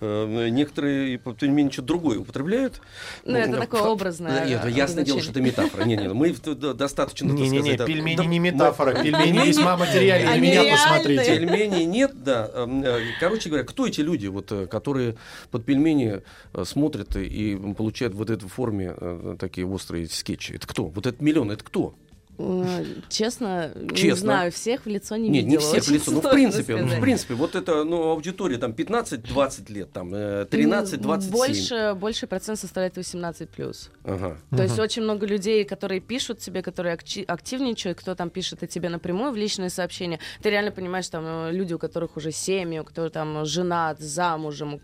э, 0.00 0.48
некоторые 0.50 1.18
пельмени 1.18 1.70
что-то 1.70 1.88
другое 1.88 2.18
употребляют. 2.18 2.80
Ну, 3.24 3.36
это 3.36 3.50
Ну, 3.50 3.56
такое 3.58 3.82
образное 3.82 4.46
ясное 4.68 5.04
дело, 5.04 5.20
что 5.20 5.30
это 5.32 5.40
метафора. 5.40 5.84
Не, 5.84 5.96
не, 5.96 6.08
мы 6.08 6.32
в- 6.32 6.40
д- 6.42 6.74
достаточно, 6.74 7.26
Не-не-не, 7.26 7.58
сказать, 7.60 7.78
да, 7.78 7.84
пельмени 7.86 8.26
не 8.26 8.40
мы- 8.40 8.50
метафора, 8.52 8.94
пельмени 9.02 9.32
Пельмени- 9.32 9.46
весьма 9.48 9.76
материальные. 9.76 10.40
Меня 10.40 10.62
посмотрите. 10.72 11.36
Пельменей 11.38 11.84
нет, 11.84 12.22
да. 12.22 12.50
Э, 12.54 13.00
Короче 13.20 13.48
говоря, 13.48 13.64
кто 13.64 13.86
эти 13.86 14.00
люди, 14.00 14.26
вот, 14.26 14.50
э, 14.52 14.66
которые 14.66 15.16
под 15.50 15.64
пельмени 15.64 16.22
э, 16.52 16.64
смотрят 17.06 17.32
и- 17.32 17.74
получают 17.74 18.14
вот 18.14 18.30
этой 18.30 18.48
форме 18.48 18.94
э, 18.96 19.36
такие 19.38 19.66
острые 19.66 20.06
скетчи? 20.08 20.52
Это 20.52 20.66
кто? 20.66 20.86
Вот 20.86 21.06
этот 21.06 21.20
миллион, 21.20 21.50
это 21.50 21.64
кто? 21.64 21.94
Э, 22.38 22.84
Честно, 23.08 23.72
не 23.74 23.96
Честно. 23.96 24.16
знаю, 24.16 24.52
всех 24.52 24.84
в 24.84 24.88
лицо 24.88 25.16
не 25.16 25.28
Нет, 25.28 25.44
не 25.44 25.50
видела. 25.56 25.60
все 25.60 25.80
в 25.80 25.82
очень 25.84 25.94
лицо. 25.94 26.10
Ну, 26.12 26.20
в 26.20 26.30
принципе, 26.30 26.76
ну, 26.76 26.86
в 26.86 27.00
принципе, 27.00 27.34
вот 27.34 27.54
это, 27.54 27.84
ну, 27.84 28.10
аудитория 28.10 28.58
там 28.58 28.72
15-20 28.72 29.70
лет, 29.72 29.92
там, 29.92 30.12
э, 30.14 30.46
13-27. 30.50 31.30
Больше, 31.30 31.94
больше 31.98 32.26
процент 32.26 32.58
составляет 32.58 32.96
18 32.96 33.48
плюс. 33.48 33.90
Ага. 34.04 34.36
То 34.50 34.62
есть 34.62 34.78
очень 34.78 35.02
много 35.02 35.26
людей, 35.26 35.64
которые 35.64 36.00
пишут 36.00 36.38
тебе, 36.40 36.62
которые 36.62 36.94
акти- 36.94 37.24
активничают, 37.26 37.98
кто 37.98 38.14
там 38.14 38.30
пишет 38.30 38.62
и 38.62 38.66
тебе 38.66 38.88
напрямую 38.88 39.32
в 39.32 39.36
личные 39.36 39.70
сообщения. 39.70 40.18
Ты 40.42 40.50
реально 40.50 40.70
понимаешь, 40.72 41.08
там 41.08 41.24
э, 41.26 41.52
люди, 41.52 41.74
у 41.74 41.78
которых 41.78 42.16
уже 42.16 42.32
семьи, 42.32 42.78
у 42.78 42.84
которых 42.84 43.12
там 43.12 43.44
женат, 43.46 43.98
замужем, 44.00 44.80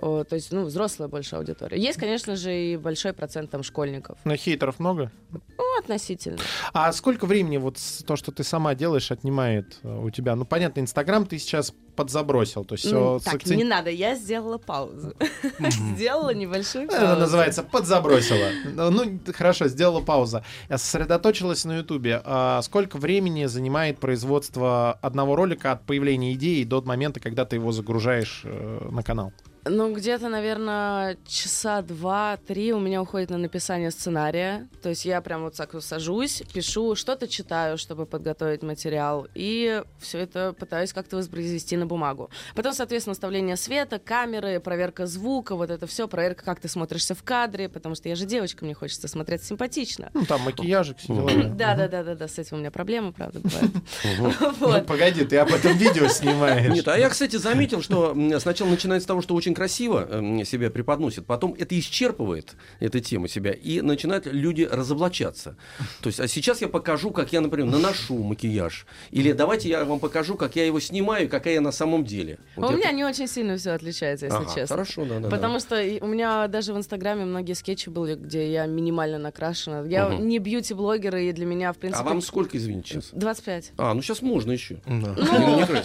э, 0.00 0.24
то 0.28 0.34
есть, 0.36 0.52
ну, 0.52 0.64
взрослая 0.64 1.08
больше 1.08 1.36
аудитория. 1.36 1.78
Есть, 1.78 1.98
конечно 1.98 2.36
же, 2.36 2.54
и 2.54 2.76
большой 2.76 3.12
процент 3.12 3.50
там 3.50 3.62
школьников. 3.62 4.18
Но 4.24 4.36
хейтеров 4.36 4.78
много? 4.78 5.10
Ну, 5.32 5.78
относительно. 5.80 6.38
А 6.72 6.91
сколько 6.92 7.26
времени 7.26 7.56
вот 7.56 7.78
то, 8.06 8.16
что 8.16 8.32
ты 8.32 8.44
сама 8.44 8.74
делаешь, 8.74 9.10
отнимает 9.10 9.78
э, 9.82 9.98
у 10.04 10.10
тебя? 10.10 10.34
Ну, 10.36 10.44
понятно, 10.44 10.80
Инстаграм 10.80 11.26
ты 11.26 11.38
сейчас 11.38 11.72
подзабросил. 11.96 12.64
То 12.64 12.74
есть 12.74 12.86
всё 12.86 13.20
так, 13.24 13.34
акцент- 13.34 13.56
не 13.56 13.64
надо, 13.64 13.90
я 13.90 14.14
сделала 14.14 14.58
паузу. 14.58 15.14
Сделала 15.94 16.32
небольшую 16.32 16.84
Это 16.84 16.96
паузу. 17.00 17.20
называется 17.20 17.62
подзабросила. 17.62 18.48
Ну, 18.74 18.90
ну, 18.90 19.20
хорошо, 19.32 19.68
сделала 19.68 20.00
пауза. 20.00 20.44
Я 20.68 20.78
сосредоточилась 20.78 21.64
на 21.64 21.78
Ютубе. 21.78 22.22
А 22.24 22.62
сколько 22.62 22.96
времени 22.96 23.44
занимает 23.46 23.98
производство 23.98 24.92
одного 25.02 25.36
ролика 25.36 25.72
от 25.72 25.84
появления 25.84 26.32
идеи 26.32 26.64
до 26.64 26.80
момента, 26.82 27.20
когда 27.20 27.44
ты 27.44 27.56
его 27.56 27.72
загружаешь 27.72 28.42
э, 28.44 28.88
на 28.90 29.02
канал? 29.02 29.32
Ну, 29.64 29.94
где-то, 29.94 30.28
наверное, 30.28 31.16
часа 31.26 31.82
два-три 31.82 32.72
у 32.72 32.80
меня 32.80 33.00
уходит 33.00 33.30
на 33.30 33.38
написание 33.38 33.92
сценария. 33.92 34.68
То 34.82 34.88
есть 34.88 35.04
я 35.04 35.20
прям 35.20 35.42
вот 35.42 35.56
так 35.56 35.74
вот 35.74 35.84
сажусь, 35.84 36.42
пишу, 36.52 36.96
что-то 36.96 37.28
читаю, 37.28 37.78
чтобы 37.78 38.04
подготовить 38.06 38.62
материал, 38.62 39.28
и 39.34 39.82
все 40.00 40.18
это 40.18 40.52
пытаюсь 40.52 40.92
как-то 40.92 41.16
воспроизвести 41.16 41.76
на 41.76 41.86
бумагу. 41.86 42.28
Потом, 42.56 42.72
соответственно, 42.72 43.14
вставление 43.14 43.56
света, 43.56 44.00
камеры, 44.00 44.58
проверка 44.58 45.06
звука, 45.06 45.54
вот 45.54 45.70
это 45.70 45.86
все, 45.86 46.08
проверка, 46.08 46.44
как 46.44 46.58
ты 46.58 46.68
смотришься 46.68 47.14
в 47.14 47.22
кадре, 47.22 47.68
потому 47.68 47.94
что 47.94 48.08
я 48.08 48.16
же 48.16 48.26
девочка, 48.26 48.64
мне 48.64 48.74
хочется 48.74 49.06
смотреться 49.06 49.46
симпатично. 49.46 50.10
Ну, 50.12 50.26
там 50.26 50.40
макияжик, 50.40 50.98
все 50.98 51.14
дела. 51.14 51.30
Да, 51.54 51.76
да, 51.76 51.86
да, 51.86 52.02
да, 52.02 52.14
да, 52.16 52.26
с 52.26 52.36
этим 52.36 52.56
у 52.56 52.60
меня 52.60 52.72
проблемы, 52.72 53.12
правда, 53.12 53.38
бывают. 53.38 53.72
Ну, 54.60 54.84
погоди, 54.84 55.24
ты 55.24 55.36
об 55.38 55.52
этом 55.52 55.76
видео 55.76 56.08
снимаешь. 56.08 56.72
Нет, 56.72 56.88
а 56.88 56.98
я, 56.98 57.08
кстати, 57.08 57.36
заметил, 57.36 57.80
что 57.80 58.16
сначала 58.40 58.68
начинается 58.68 59.04
с 59.04 59.06
того, 59.06 59.22
что 59.22 59.34
очень 59.34 59.51
красиво 59.54 60.06
м, 60.10 60.44
себя 60.44 60.70
преподносит, 60.70 61.26
потом 61.26 61.54
это 61.58 61.78
исчерпывает, 61.78 62.52
эта 62.80 63.00
тема 63.00 63.28
себя, 63.28 63.52
и 63.52 63.80
начинают 63.80 64.26
люди 64.26 64.68
разоблачаться. 64.70 65.56
То 66.00 66.08
есть, 66.08 66.20
а 66.20 66.28
сейчас 66.28 66.60
я 66.60 66.68
покажу, 66.68 67.10
как 67.10 67.32
я, 67.32 67.40
например, 67.40 67.66
наношу 67.70 68.16
макияж. 68.22 68.86
Или 69.10 69.32
давайте 69.32 69.68
я 69.68 69.84
вам 69.84 70.00
покажу, 70.00 70.36
как 70.36 70.56
я 70.56 70.66
его 70.66 70.80
снимаю, 70.80 71.28
какая 71.28 71.54
я 71.54 71.60
на 71.60 71.72
самом 71.72 72.04
деле. 72.04 72.38
Вот 72.56 72.66
У 72.70 72.72
это- 72.74 72.78
меня 72.78 72.92
не 72.92 73.04
очень 73.04 73.26
сильно 73.28 73.56
все 73.56 73.70
отличается, 73.72 74.26
если 74.26 74.38
Ага, 74.38 74.46
честно. 74.54 74.66
Хорошо, 74.76 75.04
да, 75.04 75.18
да. 75.20 75.28
Потому 75.28 75.58
что 75.60 75.80
и 75.80 76.00
у 76.00 76.06
меня 76.06 76.48
даже 76.48 76.72
в 76.74 76.76
Инстаграме 76.78 77.24
многие 77.24 77.54
скетчи 77.54 77.88
были, 77.88 78.14
где 78.14 78.52
я 78.52 78.66
минимально 78.66 79.18
накрашена. 79.18 79.84
Я 79.86 80.08
Мгм. 80.08 80.28
не 80.28 80.38
бьюти-блогер, 80.38 81.16
и 81.16 81.32
для 81.32 81.46
меня, 81.46 81.72
в 81.72 81.76
А 81.76 81.80
принципе... 81.80 82.04
вам 82.04 82.20
сколько, 82.22 82.56
извините, 82.56 82.88
сейчас? 82.94 83.10
25. 83.12 83.72
А, 83.78 83.94
ну 83.94 84.02
сейчас 84.02 84.22
можно 84.22 84.52
еще. 84.52 84.80
Ну, 84.86 85.14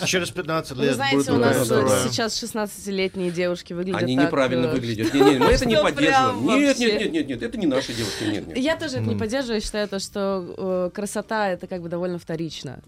Через 0.05 0.29
15 0.31 0.77
вы 0.77 0.85
лет 0.85 0.95
знаете, 0.95 1.17
будет 1.17 1.29
у 1.29 1.37
нас 1.37 1.71
э, 1.71 2.09
сейчас 2.09 2.43
16-летние 2.43 3.31
девушки 3.31 3.56
выглядят 3.73 4.01
Они 4.01 4.15
так, 4.15 4.25
неправильно 4.25 4.65
э, 4.65 4.71
выглядят. 4.71 5.13
Не, 5.13 5.21
не, 5.21 5.37
мы 5.39 5.45
это 5.45 5.65
не 5.67 5.77
поддерживаем. 5.77 6.45
Нет, 6.45 6.79
нет, 6.79 6.99
нет, 6.99 7.11
нет, 7.11 7.27
нет, 7.27 7.43
это 7.43 7.57
не 7.57 7.67
наши 7.67 7.93
девушки, 7.93 8.23
нет, 8.23 8.47
нет. 8.47 8.57
Я 8.57 8.75
тоже 8.75 8.97
это 8.97 9.05
не 9.05 9.15
поддерживаю, 9.15 9.55
я 9.55 9.61
считаю, 9.61 9.87
то, 9.87 9.99
что 9.99 10.55
э, 10.57 10.89
красота 10.93 11.49
это 11.49 11.67
как 11.67 11.81
бы 11.81 11.89
довольно 11.89 12.19
вторично. 12.19 12.79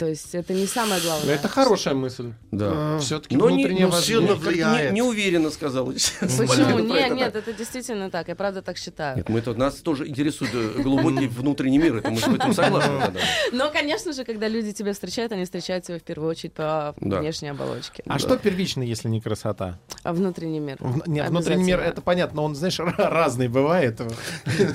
То 0.00 0.06
есть 0.06 0.34
это 0.34 0.54
не 0.54 0.66
самое 0.66 0.98
Ну, 1.02 1.08
главное. 1.08 1.34
Это 1.34 1.46
хорошая 1.46 1.92
мысль. 1.92 2.32
Да. 2.50 2.98
Все-таки 3.00 3.36
Но 3.36 3.50
не- 3.50 3.56
внутреннее 3.56 3.86
ну, 3.86 3.92
сильно 3.92 4.34
влияет. 4.34 4.92
Не, 4.92 4.94
не 4.94 5.02
уверенно 5.02 5.50
сказал. 5.50 5.84
Почему? 6.20 6.78
Нет, 6.78 7.14
нет, 7.14 7.36
это 7.36 7.52
действительно 7.52 8.10
так. 8.10 8.28
Я 8.28 8.34
правда 8.34 8.62
так 8.62 8.78
считаю. 8.78 9.18
Нет, 9.18 9.28
мы 9.28 9.40
это, 9.40 9.52
нас 9.52 9.74
тоже 9.74 10.08
интересует 10.08 10.52
э, 10.54 10.80
глубокий 10.82 11.26
внутренний 11.28 11.76
мир, 11.76 11.96
это 11.96 12.10
мы 12.10 12.18
с 12.18 12.26
этим 12.26 12.54
согласны. 12.54 13.12
Но, 13.52 13.70
конечно 13.70 14.14
же, 14.14 14.24
когда 14.24 14.48
люди 14.48 14.72
тебя 14.72 14.94
встречают, 14.94 15.32
они 15.32 15.44
встречают 15.44 15.84
тебя 15.84 15.98
в 15.98 16.02
первую 16.02 16.30
очередь 16.30 16.54
по 16.54 16.94
внешней 16.96 17.48
оболочке. 17.48 18.02
А 18.06 18.18
что 18.18 18.38
первично, 18.38 18.80
если 18.82 19.08
не 19.10 19.20
красота? 19.20 19.78
А 20.02 20.14
внутренний 20.14 20.60
мир. 20.60 20.78
Нет, 21.06 21.28
внутренний 21.28 21.64
мир, 21.64 21.78
это 21.80 22.00
понятно, 22.00 22.36
но 22.36 22.44
он, 22.44 22.54
знаешь, 22.54 22.80
ра- 22.80 22.94
разный 22.96 23.48
бывает. 23.48 24.00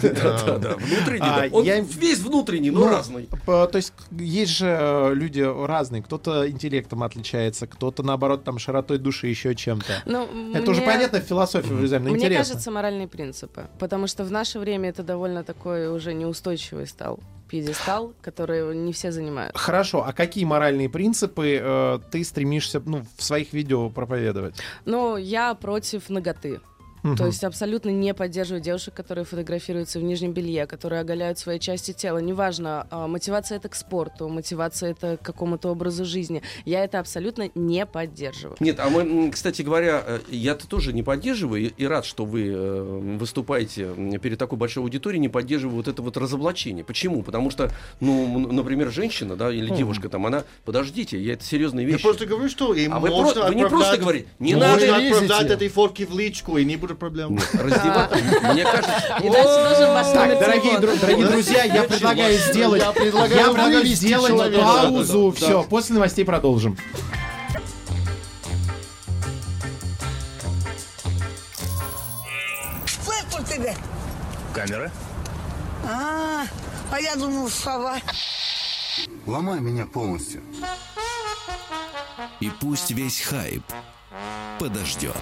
Да, 0.05 0.57
да, 0.59 0.75
внутренний, 0.75 1.19
А, 1.21 1.41
да. 1.41 1.47
Он 1.51 1.65
весь 1.65 2.19
внутренний, 2.19 2.69
но 2.69 2.81
Ну, 2.81 2.89
разный. 2.89 3.27
То 3.47 3.69
есть 3.73 3.91
есть 4.11 4.51
же 4.51 4.67
э, 4.67 5.14
люди 5.15 5.41
разные. 5.41 6.03
Кто-то 6.03 6.49
интеллектом 6.49 7.03
отличается, 7.03 7.67
кто-то, 7.67 8.03
наоборот, 8.03 8.43
там 8.43 8.59
широтой 8.59 8.97
души, 8.97 9.27
еще 9.27 9.55
чем-то. 9.55 10.03
Ну, 10.05 10.27
Это 10.53 10.71
уже 10.71 10.81
мне- 10.81 10.91
понятно 10.91 11.19
в 11.21 11.23
философии 11.23 11.73
вылезаем, 11.73 12.03
но 12.03 12.11
Мне 12.11 12.19
интересно. 12.19 12.53
кажется, 12.53 12.71
моральные 12.71 13.07
принципы. 13.07 13.67
Потому 13.79 14.07
что 14.07 14.23
в 14.23 14.31
наше 14.31 14.59
время 14.59 14.89
это 14.89 15.03
довольно 15.03 15.43
такой 15.43 15.87
уже 15.87 16.13
неустойчивый 16.13 16.87
стал 16.87 17.19
пьедестал, 17.47 18.13
который 18.21 18.75
не 18.75 18.91
все 18.91 19.11
занимают. 19.11 19.55
Хорошо, 19.55 20.03
а 20.05 20.13
какие 20.13 20.45
моральные 20.45 20.89
принципы 20.89 21.59
э, 21.61 21.99
ты 22.11 22.23
стремишься 22.23 22.81
ну, 22.83 23.05
в 23.17 23.23
своих 23.23 23.53
видео 23.53 23.89
проповедовать? 23.89 24.55
Ну, 24.85 25.15
я 25.17 25.53
против 25.53 26.09
ноготы. 26.09 26.59
Мгм. 27.05 27.17
То 27.17 27.25
есть 27.27 27.43
абсолютно 27.43 27.89
не 27.89 28.13
поддерживаю 28.15 28.61
девушек, 28.61 28.93
которые 28.95 29.25
фотографируются 29.25 29.99
в 29.99 30.03
нижнем 30.03 30.33
белье, 30.33 30.65
которые 30.65 31.01
оголяют 31.01 31.37
свои 31.37 31.59
части 31.59 31.93
тела. 31.93 32.17
Неважно, 32.17 32.87
а, 32.89 33.07
мотивация 33.07 33.57
это 33.57 33.69
к 33.69 33.75
спорту, 33.75 34.27
мотивация 34.27 34.91
это 34.91 35.17
к 35.17 35.21
какому-то 35.21 35.69
образу 35.69 36.03
жизни. 36.03 36.41
Я 36.65 36.83
это 36.83 36.99
абсолютно 36.99 37.49
не 37.53 37.85
поддерживаю. 37.85 38.57
Нет, 38.59 38.79
а 38.79 38.89
мы, 38.89 39.29
кстати 39.31 39.61
говоря, 39.61 40.03
э, 40.05 40.19
я-то 40.29 40.67
тоже 40.67 40.93
не 40.93 41.03
поддерживаю 41.03 41.71
и, 41.75 41.85
рад, 41.85 42.05
что 42.05 42.25
вы 42.25 42.47
э, 42.47 43.17
выступаете 43.19 43.89
перед 44.21 44.39
такой 44.39 44.57
большой 44.57 44.83
аудиторией, 44.83 45.19
не 45.21 45.29
поддерживаю 45.29 45.75
вот 45.77 45.87
это 45.87 46.01
вот 46.01 46.17
разоблачение. 46.17 46.83
Почему? 46.83 47.21
Потому 47.21 47.49
что, 47.51 47.71
ну, 47.99 48.39
например, 48.51 48.91
женщина, 48.91 49.35
да, 49.35 49.51
или 49.53 49.69
девушка 49.75 50.09
там, 50.09 50.25
она, 50.25 50.43
подождите, 50.63 51.21
я 51.21 51.33
это 51.33 51.43
серьезные 51.43 51.85
Я 51.85 51.91
вещи. 51.93 52.03
просто 52.03 52.25
говорю, 52.25 52.49
что 52.49 52.73
им 52.73 52.93
А 52.93 52.99
вы, 52.99 53.09
можно 53.09 53.41
про- 53.41 53.49
вы 53.49 53.55
не 53.55 53.61
просто 53.61 53.77
отправлять- 53.91 54.01
говорите, 54.01 54.27
не 54.39 54.53
можно 54.55 54.67
надо 54.71 54.83
отправлять 54.85 55.21
лезете. 55.21 55.53
этой 55.53 55.67
фотки 55.69 56.03
в 56.03 56.17
личку, 56.17 56.57
и 56.57 56.65
не 56.65 56.77
будет 56.95 56.99
проблем. 56.99 57.39
раздеваться. 57.53 58.17
Мне 58.53 58.63
кажется, 58.63 59.03
Так, 60.15 60.39
дорогие, 60.39 60.79
друзья, 61.27 61.63
я 61.63 61.83
предлагаю 61.83 62.37
сделать, 62.37 62.81
Я 62.81 62.91
предлагаю 62.91 63.85
сделать 63.85 64.55
паузу. 64.59 65.33
Все, 65.35 65.63
после 65.63 65.95
новостей 65.95 66.25
продолжим. 66.25 66.77
Камера? 74.53 74.91
А, 75.87 76.45
а 76.91 76.99
я 76.99 77.15
думал, 77.15 77.49
сова. 77.49 77.97
Ломай 79.25 79.59
меня 79.59 79.85
полностью. 79.85 80.41
И 82.39 82.49
пусть 82.61 82.91
весь 82.91 83.21
хайп 83.21 83.63
подождет. 84.59 85.15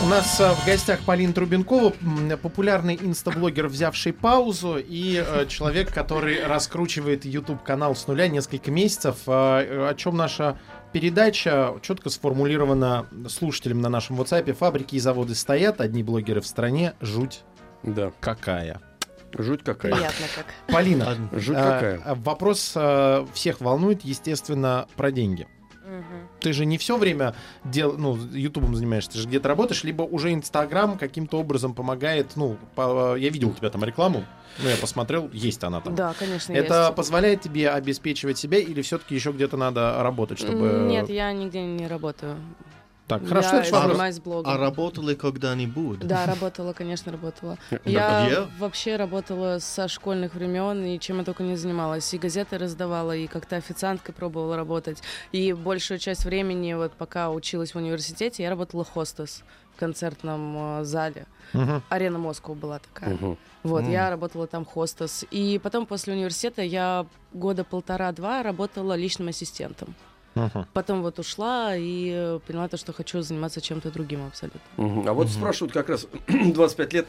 У 0.00 0.06
нас 0.06 0.38
э, 0.40 0.52
в 0.52 0.64
гостях 0.64 1.00
Полина 1.00 1.32
Трубенкова, 1.32 1.92
популярный 2.40 2.96
инстаблогер, 3.02 3.66
взявший 3.66 4.12
паузу, 4.12 4.76
и 4.78 5.22
э, 5.26 5.46
человек, 5.48 5.92
который 5.92 6.44
раскручивает 6.46 7.24
YouTube-канал 7.24 7.96
с 7.96 8.06
нуля 8.06 8.28
несколько 8.28 8.70
месяцев. 8.70 9.16
Э, 9.26 9.88
О 9.90 9.94
чем 9.96 10.16
наша 10.16 10.56
передача 10.92 11.74
четко 11.82 12.10
сформулирована 12.10 13.06
слушателям 13.28 13.80
на 13.80 13.88
нашем 13.88 14.20
WhatsApp. 14.20 14.52
Фабрики 14.52 14.94
и 14.94 15.00
заводы 15.00 15.34
стоят, 15.34 15.80
одни 15.80 16.04
блогеры 16.04 16.40
в 16.42 16.46
стране. 16.46 16.94
Жуть 17.00 17.40
да, 17.82 18.12
какая. 18.20 18.80
жуть 19.36 19.64
какая. 19.64 19.94
Приятно 19.94 20.26
как. 20.34 20.46
Полина, 20.72 21.16
Жуть 21.32 21.56
какая. 21.56 22.00
вопрос 22.14 22.76
всех 23.34 23.60
волнует, 23.60 24.02
естественно, 24.04 24.86
про 24.96 25.10
деньги. 25.10 25.48
Ты 26.40 26.52
же 26.52 26.64
не 26.66 26.78
все 26.78 26.96
время 26.96 27.34
дел, 27.64 27.96
ну, 27.98 28.16
Ютубом 28.32 28.74
занимаешься, 28.76 29.12
ты 29.12 29.18
же 29.18 29.28
где-то 29.28 29.48
работаешь, 29.48 29.84
либо 29.84 30.02
уже 30.02 30.32
Инстаграм 30.32 30.96
каким-то 30.98 31.38
образом 31.38 31.74
помогает. 31.74 32.32
Ну, 32.36 32.56
по- 32.74 33.16
я 33.16 33.28
видел 33.30 33.48
у 33.50 33.52
тебя 33.52 33.70
там 33.70 33.84
рекламу, 33.84 34.24
ну, 34.62 34.68
я 34.68 34.76
посмотрел, 34.76 35.30
есть 35.32 35.62
она 35.64 35.80
там. 35.80 35.94
Да, 35.94 36.14
конечно, 36.18 36.52
Это 36.52 36.82
есть. 36.84 36.94
позволяет 36.94 37.40
тебе 37.40 37.70
обеспечивать 37.70 38.38
себя 38.38 38.58
или 38.58 38.82
все-таки 38.82 39.14
еще 39.14 39.32
где-то 39.32 39.56
надо 39.56 40.02
работать, 40.02 40.38
чтобы... 40.38 40.86
Нет, 40.88 41.08
я 41.08 41.32
нигде 41.32 41.62
не 41.62 41.86
работаю. 41.86 42.36
Так, 43.08 43.26
хорошо, 43.26 43.56
я 43.56 43.62
это 43.62 43.82
занимаюсь 43.88 44.20
блогом. 44.20 44.52
А 44.52 44.58
работали 44.58 45.14
когда-нибудь? 45.14 46.00
Да, 46.00 46.26
работала, 46.26 46.74
конечно, 46.74 47.10
работала. 47.10 47.56
Я 47.86 48.26
где? 48.26 48.40
вообще 48.58 48.96
работала 48.96 49.58
со 49.60 49.88
школьных 49.88 50.34
времен 50.34 50.84
и 50.84 51.00
чем 51.00 51.18
я 51.18 51.24
только 51.24 51.42
не 51.42 51.56
занималась. 51.56 52.12
И 52.12 52.18
газеты 52.18 52.58
раздавала, 52.58 53.16
и 53.16 53.26
как-то 53.26 53.56
официанткой 53.56 54.14
пробовала 54.14 54.56
работать. 54.56 55.02
И 55.32 55.54
большую 55.54 55.98
часть 55.98 56.26
времени, 56.26 56.74
вот 56.74 56.92
пока 56.92 57.30
училась 57.30 57.74
в 57.74 57.76
университете, 57.76 58.42
я 58.42 58.50
работала 58.50 58.84
хостес 58.84 59.42
в 59.74 59.80
концертном 59.80 60.80
э, 60.80 60.84
зале. 60.84 61.26
Мгм. 61.54 61.82
Арена 61.88 62.18
Москва 62.18 62.54
была 62.54 62.78
такая. 62.78 63.16
Вот, 63.62 63.84
я 63.84 64.10
работала 64.10 64.46
там 64.46 64.66
хостес. 64.66 65.24
И 65.30 65.58
потом 65.62 65.86
после 65.86 66.12
университета 66.12 66.60
я 66.60 67.06
года 67.32 67.64
полтора-два 67.64 68.42
работала 68.42 68.94
личным 68.94 69.28
ассистентом. 69.28 69.94
Мгм. 70.34 70.66
Потом 70.72 71.02
вот 71.02 71.18
ушла 71.18 71.74
и 71.76 72.10
э, 72.14 72.40
поняла 72.46 72.68
то, 72.68 72.76
что 72.76 72.92
хочу 72.92 73.22
заниматься 73.22 73.60
чем-то 73.60 73.90
другим 73.90 74.26
абсолютно. 74.26 74.60
Мгм. 74.76 75.08
А 75.08 75.12
вот 75.12 75.28
спрашивают 75.28 75.72
как 75.72 75.88
раз 75.88 76.06
25 76.28 76.92
лет. 76.92 77.06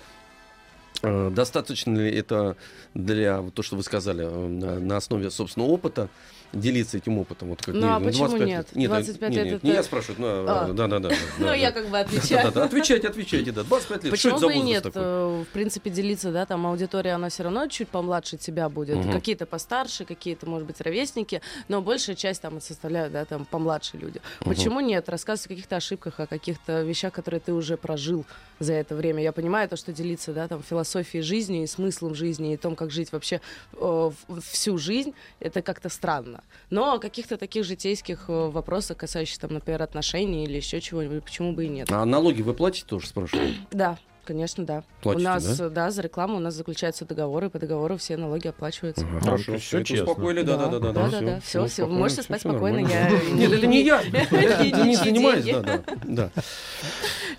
э, 1.04 1.30
Достаточно 1.30 1.96
ли 1.96 2.12
это 2.12 2.56
для 2.94 3.42
вот 3.42 3.54
то, 3.54 3.62
что 3.62 3.76
вы 3.76 3.84
сказали, 3.84 4.26
э, 4.26 4.80
на 4.80 4.98
основе 4.98 5.30
собственного 5.32 5.70
опыта 5.70 6.10
делиться 6.54 6.98
этим 6.98 7.18
опытом? 7.20 7.50
Вот 7.50 7.62
как 7.62 7.76
Ну, 7.76 7.82
не- 7.82 7.88
а 7.96 8.00
почему 8.00 8.28
25 8.30 8.48
нет? 8.48 8.76
Нет, 8.76 8.90
25 8.90 9.30
нет, 9.32 9.44
лет 9.44 9.54
нет, 9.54 9.64
не 9.64 9.70
это- 9.70 9.78
я 9.78 9.84
спрашиваю, 9.84 10.20
ну, 10.22 10.28
А. 10.52 10.74
да, 10.74 10.88
да, 10.88 11.00
да. 11.00 11.10
Ну, 11.40 11.54
я 11.54 11.72
как 11.72 11.90
бы 11.90 12.00
отвечаю. 12.00 12.48
отвечайте, 12.64 13.08
отвечайте, 13.08 13.52
да. 13.52 13.64
25 13.64 14.04
лет. 14.06 14.12
Почему 14.12 14.40
бы 14.40 14.54
и 14.54 14.60
нет? 14.60 14.86
Э, 14.94 15.44
В 15.50 15.54
принципе, 15.54 15.90
делиться, 15.90 16.32
да, 16.32 16.46
там 16.46 16.66
аудитория, 16.68 17.12
она 17.14 17.30
все 17.30 17.44
равно 17.44 17.68
чуть 17.68 17.90
помладше 17.90 18.38
тебя 18.38 18.70
будет. 18.70 18.98
Какие-то 19.12 19.46
постарше, 19.46 20.06
какие-то, 20.06 20.48
может 20.48 20.68
быть, 20.68 20.82
ровесники, 20.82 21.42
но 21.68 21.82
большая 21.82 22.16
часть 22.16 22.42
там 22.42 22.60
составляют, 22.62 23.14
да, 23.14 23.26
там 23.26 23.46
помладше 23.46 23.98
люди. 23.98 24.22
Почему 24.40 24.80
нет? 24.80 25.08
Рассказывать 25.10 25.46
о 25.46 25.50
каких-то 25.50 25.76
ошибках, 25.78 26.20
о 26.20 26.28
каких-то 26.28 26.82
вещах, 26.82 27.14
которые 27.14 27.40
ты 27.40 27.54
уже 27.54 27.78
прожил 27.78 28.26
за 28.60 28.74
это 28.74 28.96
время. 28.96 29.22
Я 29.24 29.32
понимаю 29.32 29.70
то, 29.70 29.76
что 29.78 29.94
делиться, 29.94 30.34
да, 30.34 30.48
там, 30.48 30.62
философией 30.64 31.24
жизни 31.24 31.64
и 31.64 31.68
смыслом 31.68 32.16
жизни, 32.16 32.54
и 32.54 32.58
том, 32.58 32.76
как 32.76 32.92
жить 32.92 33.12
вообще 33.12 33.40
э, 33.74 34.12
всю 34.42 34.78
жизнь, 34.78 35.14
это 35.40 35.62
как-то 35.62 35.90
странно. 35.90 36.39
Но 36.70 36.94
о 36.94 37.00
каких-то 37.00 37.38
таких 37.38 37.64
житейских 37.64 38.26
э, 38.28 38.50
вопросах, 38.50 38.98
касающихся, 38.98 39.42
там, 39.42 39.54
например, 39.54 39.82
отношений 39.82 40.46
или 40.46 40.58
еще 40.58 40.82
чего-нибудь, 40.82 41.24
почему 41.24 41.54
бы 41.54 41.66
и 41.66 41.70
нет? 41.70 41.92
А 41.92 42.06
налоги 42.06 42.42
вы 42.42 42.54
платите 42.54 42.86
тоже, 42.86 43.08
спрашивают? 43.08 43.56
Да, 43.72 43.98
конечно, 44.30 44.64
да. 44.64 44.84
Платите, 45.02 45.28
у 45.28 45.30
нас, 45.34 45.58
да? 45.58 45.70
да? 45.70 45.92
за 45.92 46.04
рекламу 46.04 46.38
у 46.38 46.40
нас 46.40 46.54
заключаются 46.54 47.04
договоры, 47.04 47.48
и 47.48 47.50
по 47.50 47.58
договору 47.58 47.98
все 47.98 48.16
налоги 48.16 48.48
оплачиваются. 48.48 49.04
Ага, 49.04 49.20
Хорошо, 49.22 49.58
все, 49.58 49.84
честно. 49.84 50.06
успокоили, 50.06 50.44
да, 50.44 50.56
да, 50.56 50.68
да, 50.68 50.80
да, 50.80 50.92
да, 51.10 51.22
да, 51.22 51.40
все, 51.40 51.66
все, 51.66 51.86
вы 51.86 51.94
можете 51.94 52.22
спать 52.22 52.42
спокойно, 52.42 52.88
я 52.88 53.10
Нет, 53.34 53.52
это 53.52 53.66
не 53.66 53.82
я, 53.84 54.04
не- 54.04 54.70
я 54.70 54.86
не 54.86 54.96
занимаюсь, 54.96 55.46
да, 55.46 55.62
да, 55.62 55.82
да. 56.04 56.30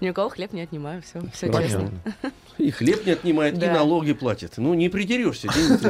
Ни 0.00 0.10
у 0.10 0.14
кого 0.14 0.30
хлеб 0.30 0.52
не 0.52 0.62
отнимаю, 0.62 1.00
все, 1.02 1.20
все 1.32 1.52
честно. 1.52 1.90
И 2.58 2.70
хлеб 2.72 3.06
не 3.06 3.12
отнимает, 3.12 3.54
и 3.54 3.60
Да. 3.60 3.72
налоги 3.72 4.12
платит. 4.12 4.54
Ну, 4.56 4.74
не 4.74 4.88
придерешься, 4.88 5.48
Денис. 5.48 5.80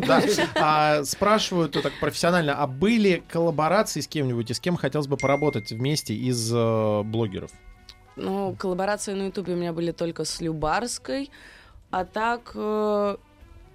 Да. 0.06 0.22
А, 0.56 1.04
спрашивают 1.04 1.72
так 1.72 1.92
профессионально, 2.00 2.54
а 2.54 2.66
были 2.66 3.22
коллаборации 3.28 4.00
с 4.00 4.08
кем-нибудь, 4.08 4.50
и 4.50 4.54
с 4.54 4.60
кем 4.60 4.76
хотелось 4.76 5.06
бы 5.06 5.16
поработать 5.16 5.70
вместе 5.70 6.14
из 6.14 6.50
э, 6.52 7.02
блогеров? 7.04 7.50
Ну, 8.20 8.54
коллаборации 8.58 9.14
на 9.14 9.26
Ютубе 9.26 9.54
у 9.54 9.56
меня 9.56 9.72
были 9.72 9.92
только 9.92 10.24
с 10.24 10.42
Любарской, 10.42 11.30
а 11.90 12.04
так 12.04 12.52
э, 12.54 13.16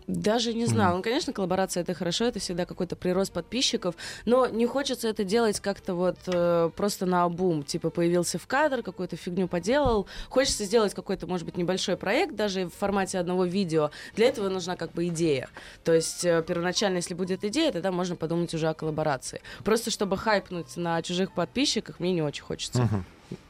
даже 0.08 0.54
не 0.54 0.66
знаю. 0.66 0.98
Ну, 0.98 1.04
конечно, 1.04 1.34
коллаборация 1.34 1.82
это 1.82 1.94
хорошо, 1.94 2.26
это 2.26 2.40
всегда 2.40 2.66
какой-то 2.66 2.96
прирост 2.96 3.34
подписчиков, 3.34 3.96
но 4.26 4.48
не 4.48 4.66
хочется 4.66 5.08
это 5.08 5.24
делать 5.24 5.60
как-то 5.60 5.96
вот 5.96 6.18
э, 6.28 6.70
просто 6.76 7.06
на 7.06 7.24
обум. 7.24 7.64
Типа 7.64 7.90
появился 7.90 8.38
в 8.38 8.48
кадр, 8.48 8.84
какую-то 8.84 9.16
фигню 9.16 9.48
поделал. 9.48 10.08
Хочется 10.30 10.66
сделать 10.66 10.94
какой-то, 10.94 11.28
может 11.28 11.46
быть, 11.46 11.58
небольшой 11.58 11.98
проект, 11.98 12.36
даже 12.36 12.68
в 12.68 12.74
формате 12.74 13.20
одного 13.20 13.46
видео. 13.46 13.92
Для 14.16 14.28
этого 14.28 14.50
нужна 14.50 14.76
как 14.76 14.92
бы 14.92 15.08
идея. 15.08 15.50
То 15.84 15.94
есть 15.94 16.26
э, 16.26 16.44
первоначально, 16.48 16.98
если 16.98 17.14
будет 17.14 17.44
идея, 17.44 17.72
тогда 17.72 17.92
можно 17.92 18.16
подумать 18.16 18.54
уже 18.54 18.68
о 18.68 18.74
коллаборации. 18.74 19.42
Просто 19.64 19.92
чтобы 19.92 20.18
хайпнуть 20.18 20.78
на 20.78 21.02
чужих 21.02 21.34
подписчиках, 21.34 22.00
мне 22.00 22.14
не 22.14 22.22
очень 22.22 22.44
хочется. 22.44 22.88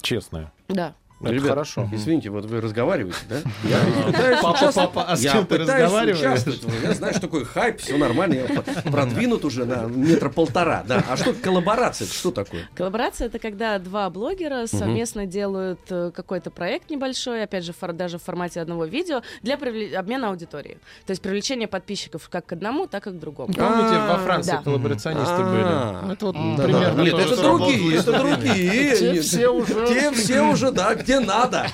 Честная. 0.02 0.52
Да. 0.68 0.96
Это 1.22 1.32
Ребят, 1.32 1.50
хорошо. 1.50 1.90
Извините, 1.94 2.30
вот 2.30 2.46
вы 2.46 2.60
разговариваете, 2.60 3.18
да? 3.30 3.38
Я 3.64 3.78
пытаюсь 4.06 4.42
Папа, 4.42 4.72
папа, 4.74 5.04
а 5.08 5.16
с 5.16 5.22
Я 5.22 5.32
кем 5.32 5.46
ты 5.46 5.58
пытаюсь 5.60 5.84
разговариваешь? 5.84 6.20
участвовать. 6.20 6.62
Я 6.84 6.94
знаю, 6.94 7.14
что 7.14 7.22
такое 7.22 7.46
хайп, 7.46 7.80
все 7.80 7.98
нормально, 7.98 8.34
я 8.34 8.62
продвинут 8.92 9.46
уже 9.46 9.64
на 9.66 9.86
метра 9.86 10.30
полтора, 10.30 10.84
да. 10.86 11.04
А 11.10 11.16
что 11.16 11.34
коллаборация, 11.34 12.06
это 12.06 12.14
что 12.14 12.32
такое? 12.32 12.68
Коллаборация 12.76 13.28
это 13.28 13.40
когда 13.40 13.80
два 13.80 14.10
блогера 14.10 14.68
совместно 14.68 15.26
делают 15.26 15.80
э, 15.90 16.12
какой-то 16.14 16.52
проект 16.52 16.90
небольшой, 16.90 17.44
опять 17.44 17.64
же, 17.64 17.72
фор- 17.72 17.94
даже 17.94 18.20
в 18.20 18.24
формате 18.24 18.60
одного 18.60 18.84
видео, 18.86 19.22
для 19.42 19.56
обмена 19.98 20.30
аудитории. 20.30 20.78
То 21.06 21.12
есть 21.12 21.22
привлечение 21.22 21.68
подписчиков 21.70 22.28
как 22.30 22.46
к 22.46 22.52
одному, 22.52 22.88
так 22.88 23.08
и 23.08 23.12
к 23.12 23.14
другому. 23.14 23.54
Помните, 23.54 23.98
во 24.00 24.16
А, 24.16 24.20
Франции 24.20 24.52
да. 24.52 24.62
коллаборационисты 24.64 25.34
А, 25.34 26.02
были? 26.04 26.14
Это 26.14 26.26
вот 26.26 26.36
да, 26.58 26.64
примерно 26.64 26.96
да. 26.96 27.04
Нет, 27.04 27.12
то 27.14 27.20
это 27.22 27.42
другие, 27.42 27.98
это 28.00 28.12
другие. 28.20 28.96
Те 28.98 29.12
Нет, 29.14 29.24
все 29.24 29.48
уже- 29.50 29.88
Те 29.88 30.12
все 30.12 30.42
уже, 30.42 30.72
да, 30.72 30.96
где 31.06 31.20
надо. 31.20 31.68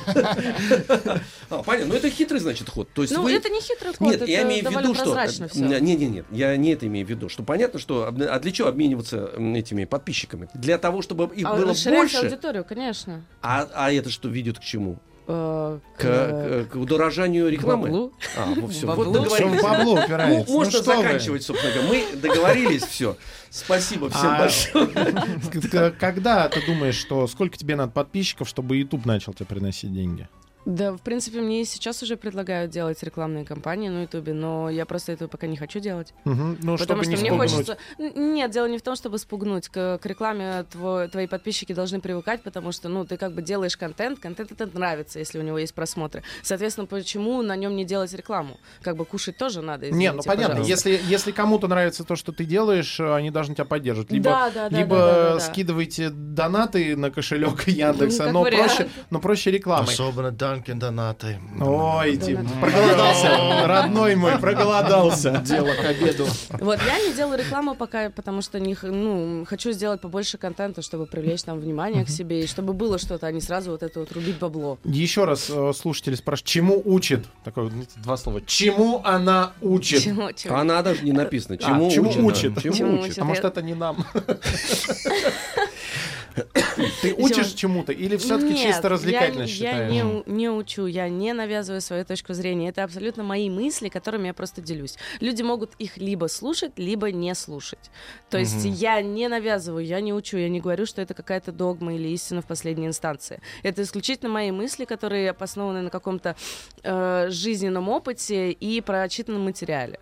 А, 1.50 1.64
Понятно, 1.64 1.94
ну 1.94 1.96
это 1.96 2.10
хитрый, 2.10 2.40
значит, 2.40 2.70
ход. 2.70 2.90
То 2.94 3.02
есть 3.02 3.14
Ну, 3.14 3.24
вы... 3.24 3.34
это 3.34 3.50
не 3.50 3.60
хитрый 3.62 3.94
ход, 3.94 4.00
Нет, 4.00 4.28
я 4.28 4.44
имею 4.44 4.68
в 4.68 4.72
виду, 4.72 4.94
что... 4.94 5.16
Нет, 5.56 5.82
нет, 5.82 6.00
нет, 6.00 6.26
я 6.32 6.56
не 6.56 6.72
это 6.74 6.88
имею 6.88 7.06
в 7.06 7.10
виду. 7.10 7.30
Что 7.30 7.44
понятно, 7.44 7.80
что... 7.80 8.08
А 8.08 8.40
для 8.40 8.52
чего 8.52 8.68
обмениваться 8.68 9.32
этими 9.56 9.86
подписчиками? 9.86 10.50
Для 10.54 10.78
того, 10.78 11.02
чтобы 11.02 11.30
их 11.36 11.46
А 11.46 11.56
было 11.56 11.74
больше. 11.86 12.18
аудиторию, 12.18 12.64
конечно. 12.64 13.24
А, 13.42 13.68
а 13.74 13.92
это 13.92 14.10
что 14.10 14.30
ведет 14.30 14.60
к 14.60 14.64
чему? 14.64 15.00
Э, 15.32 15.80
К, 15.98 16.02
к- 16.02 16.72
к 16.72 16.76
удорожанию 16.76 17.50
рекламы? 17.50 17.84
баблу. 17.84 18.14
А, 18.38 18.54
ну 18.56 18.68
все, 18.68 18.88
Баблу? 18.88 19.06
вот 19.06 19.14
договорились. 19.14 19.62
бабло 19.62 20.00
Ну, 20.08 20.46
можно 20.48 20.48
Ну, 20.78 20.84
что 20.84 20.96
вы. 20.96 21.04
заканчивать, 21.04 21.44
собственно 21.44 21.74
говоря. 21.74 21.90
Мы 21.90 22.16
договорились, 22.20 22.84
все. 22.84 23.16
Спасибо 23.50 24.10
всем 24.10 24.30
А, 24.32 24.40
большое. 24.40 25.92
Когда 26.00 26.48
ты 26.50 26.66
думаешь, 26.66 26.96
что 26.96 27.28
сколько 27.28 27.58
тебе 27.58 27.76
надо 27.76 27.92
подписчиков, 27.92 28.48
чтобы 28.48 28.78
YouTube 28.78 29.06
начал 29.06 29.34
тебе 29.34 29.46
приносить 29.46 29.94
деньги? 29.94 30.28
Да, 30.66 30.92
в 30.94 31.02
принципе, 31.02 31.42
мне 31.42 31.62
и 31.62 31.66
сейчас 31.66 32.04
уже 32.04 32.18
предлагают 32.18 32.72
делать 32.72 33.02
рекламные 33.04 33.46
кампании 33.46 33.90
на 33.90 34.04
Ютубе, 34.04 34.34
но 34.34 34.70
я 34.70 34.86
просто 34.86 35.12
этого 35.12 35.28
пока 35.28 35.48
не 35.48 35.58
хочу 35.58 35.80
делать. 35.80 36.14
Мгм. 36.24 36.58
Ну, 36.62 36.78
потому 36.78 36.78
чтобы 36.78 37.04
что 37.04 37.12
не 37.12 37.18
мне 37.18 37.30
спугнуть. 37.30 37.52
хочется... 37.52 37.78
Нет, 37.98 38.52
дело 38.52 38.68
не 38.68 38.78
в 38.78 38.82
том, 38.84 38.96
чтобы 38.96 39.18
спугнуть. 39.18 39.70
К, 39.70 39.98
к 39.98 40.06
рекламе 40.06 40.66
тво- 40.72 41.08
твои 41.08 41.26
подписчики 41.28 41.74
должны 41.74 42.00
привыкать, 42.00 42.44
потому 42.44 42.72
что, 42.72 42.90
ну, 42.90 43.06
ты 43.06 43.18
как 43.18 43.34
бы 43.34 43.42
делаешь 43.42 43.76
контент, 43.76 44.20
контент 44.20 44.52
этот 44.52 44.74
нравится, 44.76 45.20
если 45.20 45.40
у 45.40 45.42
него 45.42 45.58
есть 45.58 45.74
просмотры. 45.74 46.22
Соответственно, 46.44 46.86
почему 46.86 47.42
на 47.42 47.56
нем 47.56 47.76
не 47.76 47.84
делать 47.86 48.14
рекламу? 48.14 48.60
Как 48.84 48.96
бы 48.98 49.06
кушать 49.06 49.38
тоже 49.38 49.62
надо, 49.62 49.86
Не, 49.88 49.92
извините, 49.92 50.12
ну 50.14 50.22
понятно, 50.24 50.58
пожалуйста. 50.60 50.90
если, 50.90 51.02
если 51.12 51.32
кому-то 51.32 51.68
нравится 51.68 52.04
то, 52.04 52.16
что 52.16 52.32
ты 52.32 52.46
делаешь, 52.46 53.00
э, 53.00 53.16
они 53.16 53.32
должны 53.32 53.56
тебя 53.56 53.66
поддерживать. 53.66 54.12
Либо, 54.12 54.30
Да, 54.30 54.50
да, 54.52 54.70
да, 54.70 54.78
либо 54.78 54.96
да, 54.96 55.06
да, 55.06 55.24
да, 55.24 55.34
да. 55.34 55.40
скидывайте 55.40 56.10
донаты 56.12 56.96
на 56.96 57.10
кошелек 57.12 57.64
Яндекса, 57.68 58.26
Как 58.26 58.34
но 58.34 58.42
вариант. 58.42 58.68
проще, 58.76 58.90
но 59.10 59.20
проще 59.20 59.52
рекламой. 59.52 59.92
Особенно 59.94 60.32
Данкин 60.52 60.80
донаты. 60.80 61.40
Ой, 61.62 62.18
да. 62.18 62.42
проголодался, 62.60 63.30
родной 63.68 64.16
мой, 64.16 64.38
проголодался. 64.38 65.38
Дело 65.46 65.70
к 65.74 65.86
обеду. 65.86 66.28
Вот, 66.60 66.78
я 66.86 67.00
не 67.00 67.14
делаю 67.14 67.40
рекламу 67.40 67.74
пока, 67.74 68.10
потому 68.10 68.42
что 68.42 68.60
не, 68.60 68.76
ну, 68.84 69.46
хочу 69.48 69.72
сделать 69.72 70.02
побольше 70.02 70.38
контента, 70.38 70.82
чтобы 70.82 71.06
привлечь 71.06 71.44
там 71.44 71.58
внимание 71.58 72.04
к 72.04 72.10
себе, 72.10 72.44
и 72.44 72.48
чтобы 72.48 72.74
было 72.74 73.00
что-то, 73.00 73.28
а 73.28 73.32
не 73.32 73.40
сразу 73.40 73.72
вот 73.72 73.82
это 73.82 74.02
вот 74.02 74.12
рубить 74.12 74.40
бабло. 74.40 74.78
Еще 74.84 75.24
раз 75.24 75.50
э, 75.50 75.72
слушатели 75.74 76.16
спрашивают, 76.16 76.50
чему 76.50 76.82
учит? 76.84 77.24
Такое, 77.46 77.72
два 78.04 78.18
слова. 78.18 78.42
Чему 78.46 79.02
она 79.06 79.54
учит? 79.62 80.04
Чего- 80.04 80.34
чего? 80.34 80.56
А 80.56 80.62
она 80.62 80.82
даже 80.82 81.04
не 81.04 81.14
написано. 81.14 81.58
А, 81.62 81.64
Чему 81.64 81.90
чему 81.92 82.10
учит? 82.26 82.52
учит? 82.52 82.64
Чему 82.64 82.76
Чему 82.76 82.94
учит? 82.96 83.06
учит? 83.12 83.20
А 83.20 83.24
может, 83.24 83.44
я- 83.44 83.50
это 83.50 83.62
не 83.62 83.74
нам? 83.74 84.06
Ты 87.02 87.14
учишь 87.14 87.54
чему-то 87.54 87.92
или 87.92 88.18
все-таки 88.18 88.56
чисто 88.56 88.88
я 88.88 88.90
развлекательно 88.90 89.42
не- 89.44 89.48
считаешь? 89.48 89.94
Я 89.94 90.04
не, 90.04 90.24
не 90.26 90.50
учу, 90.50 90.86
я 90.86 91.10
не 91.10 91.34
навязываю 91.34 91.82
свою 91.82 92.06
точку 92.06 92.34
зрения. 92.34 92.70
Это 92.70 92.84
абсолютно 92.84 93.24
мои 93.24 93.50
мысли, 93.50 93.90
которыми 93.90 94.28
я 94.28 94.34
просто 94.34 94.62
делюсь. 94.62 94.98
Люди 95.20 95.42
могут 95.42 95.74
их 95.80 95.98
либо 95.98 96.28
слушать, 96.28 96.74
либо 96.78 97.12
не 97.12 97.34
слушать. 97.36 97.92
То 98.30 98.38
есть 98.38 98.64
я 98.66 99.02
не 99.02 99.28
навязываю, 99.28 99.86
я 99.86 100.02
не 100.02 100.14
учу, 100.14 100.38
я 100.38 100.50
не 100.50 100.60
говорю, 100.60 100.86
что 100.86 101.02
это 101.02 101.14
какая-то 101.14 101.52
догма 101.52 101.96
или 101.96 102.10
истина 102.10 102.42
в 102.42 102.46
последней 102.46 102.88
инстанции. 102.88 103.42
Это 103.64 103.82
исключительно 103.84 104.30
мои 104.30 104.52
мысли, 104.52 104.86
которые 104.86 105.32
основаны 105.32 105.82
на 105.82 105.90
каком-то 105.90 106.36
э, 106.84 107.28
жизненном 107.30 107.90
опыте 107.90 108.52
и 108.52 108.82
прочитанном 108.82 109.44
материале. 109.44 110.00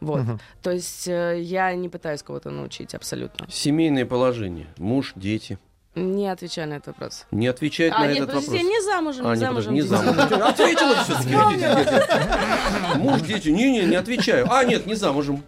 Вот. 0.00 0.20
То 0.62 0.70
есть 0.70 1.08
э, 1.08 1.40
я 1.40 1.74
не 1.74 1.88
пытаюсь 1.88 2.22
кого-то 2.22 2.50
научить 2.50 2.94
абсолютно. 2.94 3.50
Семейное 3.50 4.04
положение. 4.04 4.66
Муж, 4.78 5.12
дети. 5.16 5.58
Не 5.96 6.28
отвечаю 6.30 6.68
на 6.68 6.74
этот 6.74 6.88
вопрос. 6.88 7.24
Не 7.30 7.46
отвечает 7.46 7.94
А, 7.96 8.00
на 8.00 8.06
нет, 8.08 8.16
этот 8.18 8.26
подождите, 8.28 8.52
вопрос. 8.52 8.62
я 8.62 8.68
не 8.68 8.82
замужем, 8.84 9.26
А, 9.26 9.34
не 9.34 9.46
подожди, 9.46 9.46
замужем. 9.46 9.74
не 9.74 9.80
замужем. 9.80 10.42
Ответила 10.42 10.94
все-таки. 11.04 12.98
Муж, 12.98 13.20
дети. 13.22 13.48
Не-не, 13.48 13.86
не 13.86 13.96
отвечаю. 13.96 14.46
А, 14.52 14.62
нет, 14.64 14.84
не 14.86 14.94
замужем. 14.94 15.42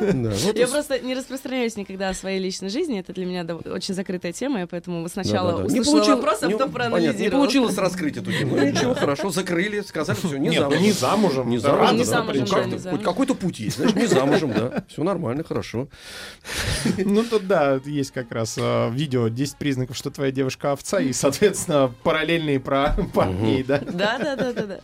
Вот 0.00 0.56
Я 0.56 0.66
просто 0.68 0.98
не 1.00 1.14
распространяюсь 1.14 1.76
никогда 1.76 2.08
о 2.10 2.14
своей 2.14 2.38
личной 2.40 2.68
жизни. 2.68 2.98
Это 3.00 3.12
для 3.12 3.26
меня 3.26 3.44
очень 3.66 3.94
закрытая 3.94 4.32
тема, 4.32 4.62
и 4.62 4.66
поэтому 4.66 5.06
сначала 5.08 5.64
услышала 5.64 6.16
вопрос, 6.16 6.42
а 6.42 6.46
не- 6.46 6.52
потом 6.52 6.70
понятно, 6.72 6.96
Не 6.96 6.98
проанализировала. 6.98 7.40
получилось 7.42 7.76
раскрыть 7.78 8.16
эту 8.16 8.32
тему. 8.32 8.56
Ну 8.56 8.64
ничего, 8.70 8.94
хорошо, 8.94 9.30
закрыли, 9.30 9.80
сказали, 9.80 10.16
все, 10.18 10.36
не 10.36 10.50
ну 10.50 10.54
замужем. 10.60 10.82
не 10.82 10.92
замужем. 10.92 11.50
Не 11.50 11.58
замужем, 12.04 12.46
ну, 12.84 12.90
хоть 12.90 13.02
какой-то 13.02 13.34
путь 13.34 13.60
есть, 13.60 13.76
значит, 13.78 13.96
не 13.96 14.06
замужем, 14.06 14.52
да. 14.52 14.84
Все 14.88 15.02
нормально, 15.02 15.44
хорошо. 15.44 15.88
Ну 16.98 17.22
тут 17.24 17.46
да, 17.46 17.80
есть 17.84 18.12
как 18.12 18.30
раз 18.32 18.56
э, 18.58 18.90
видео 18.92 19.28
10 19.28 19.56
признаков, 19.56 19.96
что 19.96 20.10
твоя 20.10 20.30
девушка 20.32 20.72
овца, 20.72 21.00
и, 21.00 21.12
соответственно, 21.12 21.92
параллельные 22.02 22.60
про 22.60 22.94
парней, 23.14 23.62
да. 23.62 23.78
Да, 23.78 24.18
да, 24.18 24.36
да, 24.36 24.52
да. 24.52 24.80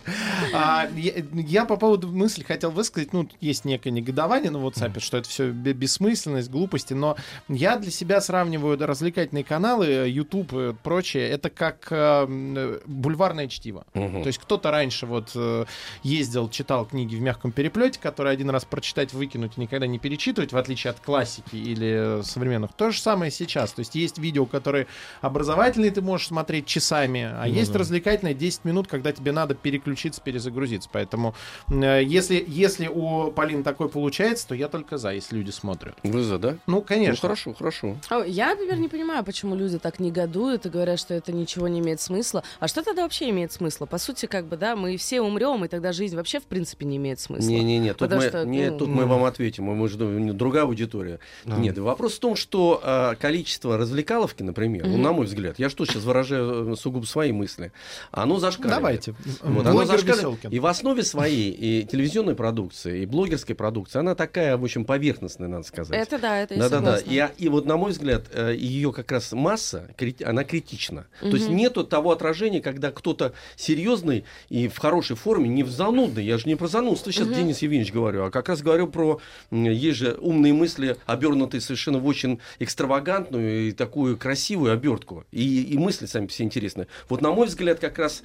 А, 0.52 0.88
я, 0.96 1.12
я 1.32 1.64
по 1.64 1.76
поводу 1.76 2.08
мысли 2.08 2.42
хотел 2.42 2.70
высказать, 2.70 3.12
ну, 3.12 3.28
есть 3.40 3.64
некое 3.64 3.90
негодование 4.08 4.50
на 4.50 4.56
WhatsApp, 4.56 5.00
что 5.00 5.18
это 5.18 5.28
все 5.28 5.50
бессмысленность, 5.50 6.50
глупости, 6.50 6.94
но 6.94 7.16
я 7.48 7.76
для 7.76 7.90
себя 7.90 8.20
сравниваю 8.20 8.76
да, 8.76 8.86
развлекательные 8.86 9.44
каналы, 9.44 9.86
э, 9.86 10.08
YouTube 10.08 10.52
и 10.52 10.74
прочее, 10.82 11.28
это 11.28 11.50
как 11.50 11.88
э, 11.90 12.26
э, 12.28 12.80
бульварное 12.86 13.48
чтиво. 13.48 13.84
То 13.92 14.26
есть 14.26 14.38
кто-то 14.38 14.70
раньше 14.70 15.06
вот 15.06 15.32
э, 15.34 15.64
ездил, 16.02 16.48
читал 16.48 16.86
книги 16.86 17.16
в 17.16 17.20
мягком 17.20 17.52
переплете, 17.52 18.00
которые 18.00 18.32
один 18.32 18.50
раз 18.50 18.64
прочитать, 18.64 19.12
выкинуть 19.12 19.52
и 19.56 19.60
никогда 19.60 19.86
не 19.86 19.98
перечитывать, 19.98 20.52
в 20.52 20.56
отличие 20.56 20.90
от 20.90 21.00
классики 21.00 21.56
или 21.56 22.20
э, 22.20 22.22
современных. 22.22 22.72
То 22.72 22.90
же 22.90 23.00
самое 23.00 23.30
сейчас. 23.30 23.72
То 23.72 23.80
есть 23.80 23.94
есть 23.94 24.18
видео, 24.18 24.46
которые 24.46 24.86
образовательные, 25.20 25.90
ты 25.90 26.00
можешь 26.00 26.28
смотреть 26.28 26.66
часами, 26.66 27.30
а 27.32 27.46
есть 27.46 27.74
развлекательные 27.74 28.34
10 28.34 28.64
минут, 28.64 28.88
когда 28.88 29.12
тебе 29.12 29.32
надо 29.32 29.54
переключиться, 29.54 30.20
перезагрузиться. 30.20 30.88
Поэтому 30.92 31.34
э, 31.68 32.02
если, 32.04 32.42
если 32.46 32.88
у 32.88 33.30
Полин 33.32 33.62
такой 33.62 33.88
получается, 33.98 34.48
то 34.48 34.54
я 34.54 34.68
только 34.68 34.96
за, 34.96 35.10
если 35.12 35.36
люди 35.36 35.50
смотрят. 35.50 35.96
Вы 36.04 36.22
за, 36.22 36.38
да? 36.38 36.56
Ну, 36.66 36.76
Ну, 36.76 36.82
конечно. 36.82 37.20
хорошо, 37.20 37.52
хорошо. 37.52 37.96
А, 38.08 38.22
Я, 38.24 38.50
например, 38.50 38.78
не 38.78 38.88
понимаю, 38.88 39.24
почему 39.24 39.56
люди 39.56 39.78
так 39.78 39.98
негодуют 39.98 40.66
и 40.66 40.68
говорят, 40.68 41.00
что 41.00 41.14
это 41.14 41.32
ничего 41.32 41.66
не 41.66 41.80
имеет 41.80 42.00
смысла. 42.00 42.44
А 42.60 42.68
что 42.68 42.82
тогда 42.84 43.02
вообще 43.02 43.30
имеет 43.30 43.50
смысла? 43.50 43.86
По 43.86 43.98
сути, 43.98 44.26
как 44.26 44.46
бы, 44.46 44.56
да, 44.56 44.76
мы 44.76 44.96
все 44.96 45.20
умрем, 45.20 45.64
и 45.64 45.68
тогда 45.68 45.92
жизнь 45.92 46.14
вообще, 46.14 46.38
в 46.38 46.44
принципе, 46.44 46.86
не 46.86 46.96
имеет 46.98 47.18
смысла. 47.18 47.48
Не-не-не, 47.48 47.94
тут, 47.94 48.12
мы, 48.12 48.20
что, 48.20 48.44
не, 48.46 48.70
ну, 48.70 48.78
тут 48.78 48.88
мы 48.88 49.06
вам 49.06 49.24
ответим, 49.24 49.64
мы 49.64 49.88
же 49.88 49.98
ну, 49.98 50.32
другая 50.32 50.62
аудитория. 50.64 51.18
Нет, 51.44 51.76
вопрос 51.78 52.14
в 52.14 52.20
том, 52.20 52.36
что 52.36 52.80
э, 52.82 53.14
количество 53.20 53.76
развлекаловки, 53.76 54.42
например, 54.44 54.86
ну, 54.86 54.96
на 54.98 55.12
мой 55.12 55.26
взгляд, 55.26 55.58
я 55.58 55.68
что 55.68 55.84
сейчас 55.84 56.04
выражаю 56.04 56.72
э, 56.72 56.76
сугубо 56.76 57.04
свои 57.06 57.32
мысли, 57.32 57.72
оно 58.12 58.38
зашкаливает. 58.38 58.76
Давайте. 58.78 59.14
Вот, 59.42 59.66
оно 59.66 59.84
зашкаливает. 59.84 60.44
И 60.52 60.58
в 60.60 60.66
основе 60.66 61.02
своей 61.02 61.50
и 61.50 61.84
телевизионной 61.84 62.34
продукции, 62.36 63.02
и 63.02 63.06
блогерской 63.06 63.54
продукции, 63.56 63.87
она 63.96 64.14
такая, 64.14 64.56
в 64.56 64.64
общем, 64.64 64.84
поверхностная, 64.84 65.48
надо 65.48 65.64
сказать. 65.64 65.98
Это 65.98 66.18
да, 66.18 66.38
это 66.40 66.54
я 66.54 66.60
Да-да-да. 66.60 66.96
согласна. 66.96 67.10
И, 67.10 67.18
а- 67.18 67.32
и 67.38 67.48
вот, 67.48 67.66
на 67.66 67.76
мой 67.76 67.92
взгляд, 67.92 68.24
э, 68.32 68.54
ее 68.56 68.92
как 68.92 69.12
раз 69.12 69.32
масса, 69.32 69.90
она 70.24 70.44
критична. 70.44 71.06
То 71.20 71.28
есть 71.28 71.48
нету 71.48 71.84
того 71.84 72.12
отражения, 72.12 72.60
когда 72.60 72.90
кто-то 72.90 73.32
серьезный 73.56 74.24
и 74.48 74.68
в 74.68 74.78
хорошей 74.78 75.16
форме, 75.16 75.48
не 75.48 75.62
в 75.62 75.70
занудный. 75.70 76.24
Я 76.24 76.38
же 76.38 76.48
не 76.48 76.54
про 76.56 76.68
занудство 76.68 77.12
сейчас, 77.12 77.28
Денис 77.28 77.58
Евгеньевич, 77.58 77.92
говорю, 77.92 78.24
а 78.24 78.30
как 78.30 78.48
раз 78.48 78.62
говорю 78.62 78.88
про... 78.88 79.20
Есть 79.50 79.98
же 79.98 80.16
умные 80.20 80.52
мысли, 80.52 80.96
обернутые 81.06 81.60
совершенно 81.60 81.98
в 81.98 82.06
очень 82.06 82.40
экстравагантную 82.58 83.68
и 83.68 83.72
такую 83.72 84.16
красивую 84.16 84.72
обертку. 84.72 85.24
И, 85.32 85.62
и 85.62 85.78
мысли 85.78 86.06
сами 86.06 86.26
все 86.26 86.44
интересные. 86.44 86.86
Вот, 87.08 87.20
на 87.20 87.32
мой 87.32 87.46
взгляд, 87.46 87.78
как 87.80 87.98
раз 87.98 88.22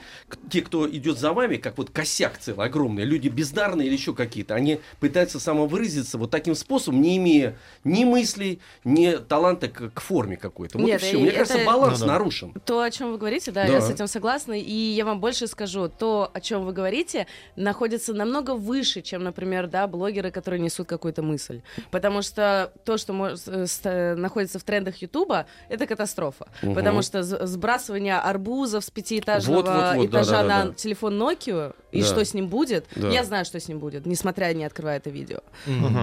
те, 0.50 0.62
кто 0.62 0.90
идет 0.90 1.18
за 1.20 1.34
вами, 1.34 1.58
как 1.58 1.78
вот 1.78 1.90
косяк 1.90 2.38
целый, 2.40 2.66
огромный, 2.66 3.04
люди 3.04 3.28
бездарные 3.30 3.88
или 3.88 3.94
еще 3.96 4.14
какие-то, 4.14 4.56
они 4.56 4.80
пытаются 5.00 5.40
самовыразиться 5.54 6.18
вот 6.18 6.32
таким 6.32 6.56
способом, 6.56 7.02
не 7.02 7.18
имея 7.18 7.56
ни 7.84 8.04
мыслей, 8.06 8.60
ни 8.84 9.12
таланта 9.18 9.68
к, 9.68 9.92
к 9.94 10.00
форме 10.02 10.36
какой-то. 10.38 10.78
Вот 10.78 10.86
Нет, 10.88 11.02
и 11.02 11.06
все. 11.06 11.18
Мне 11.18 11.28
это- 11.30 11.40
кажется, 11.40 11.66
баланс 11.66 12.00
Ну 12.00 12.06
да. 12.08 12.14
нарушен. 12.14 12.54
То, 12.66 12.82
о 12.82 12.90
чем 12.92 13.12
вы 13.12 13.18
говорите, 13.18 13.52
да, 13.52 13.66
Да. 13.66 13.72
я 13.74 13.82
с 13.82 13.90
этим 13.90 14.08
согласна. 14.08 14.54
И 14.60 14.72
я 14.74 15.06
вам 15.06 15.20
больше 15.20 15.48
скажу, 15.48 15.88
то, 15.90 16.30
о 16.34 16.42
чем 16.42 16.66
вы 16.66 16.74
говорите, 16.74 17.28
находится 17.56 18.14
намного 18.14 18.56
выше, 18.56 19.02
чем, 19.02 19.24
например, 19.24 19.68
да, 19.68 19.88
блогеры, 19.88 20.32
которые 20.32 20.60
несут 20.60 20.88
какую-то 20.88 21.22
мысль. 21.22 21.62
Потому 21.92 22.22
что 22.22 22.72
то, 22.86 22.98
что 22.98 23.14
мо- 23.14 23.36
с- 23.36 23.48
с- 23.68 24.16
находится 24.18 24.60
в 24.60 24.64
трендах 24.64 24.98
Ютуба, 24.98 25.46
это 25.70 25.86
катастрофа. 25.86 26.48
Мгм. 26.62 26.76
Потому 26.76 27.02
что 27.02 27.22
сбрасывание 27.24 28.18
арбузов 28.20 28.84
с 28.84 28.90
пятиэтажного 28.90 29.58
Вот-вот-вот, 29.58 30.06
этажа 30.08 30.32
да-да-да-да. 30.32 30.66
на 30.66 30.74
телефон 30.74 31.22
Nokia, 31.22 31.76
и 31.94 32.02
Да. 32.02 32.08
что 32.08 32.26
с 32.26 32.34
ним 32.34 32.48
будет, 32.48 32.86
Да. 32.96 33.10
я 33.10 33.24
знаю, 33.24 33.46
что 33.46 33.60
с 33.60 33.68
ним 33.68 33.80
будет, 33.80 34.06
несмотря 34.06 34.54
не 34.54 34.66
открывая 34.66 34.98
это 34.98 35.10
видео. 35.10 35.40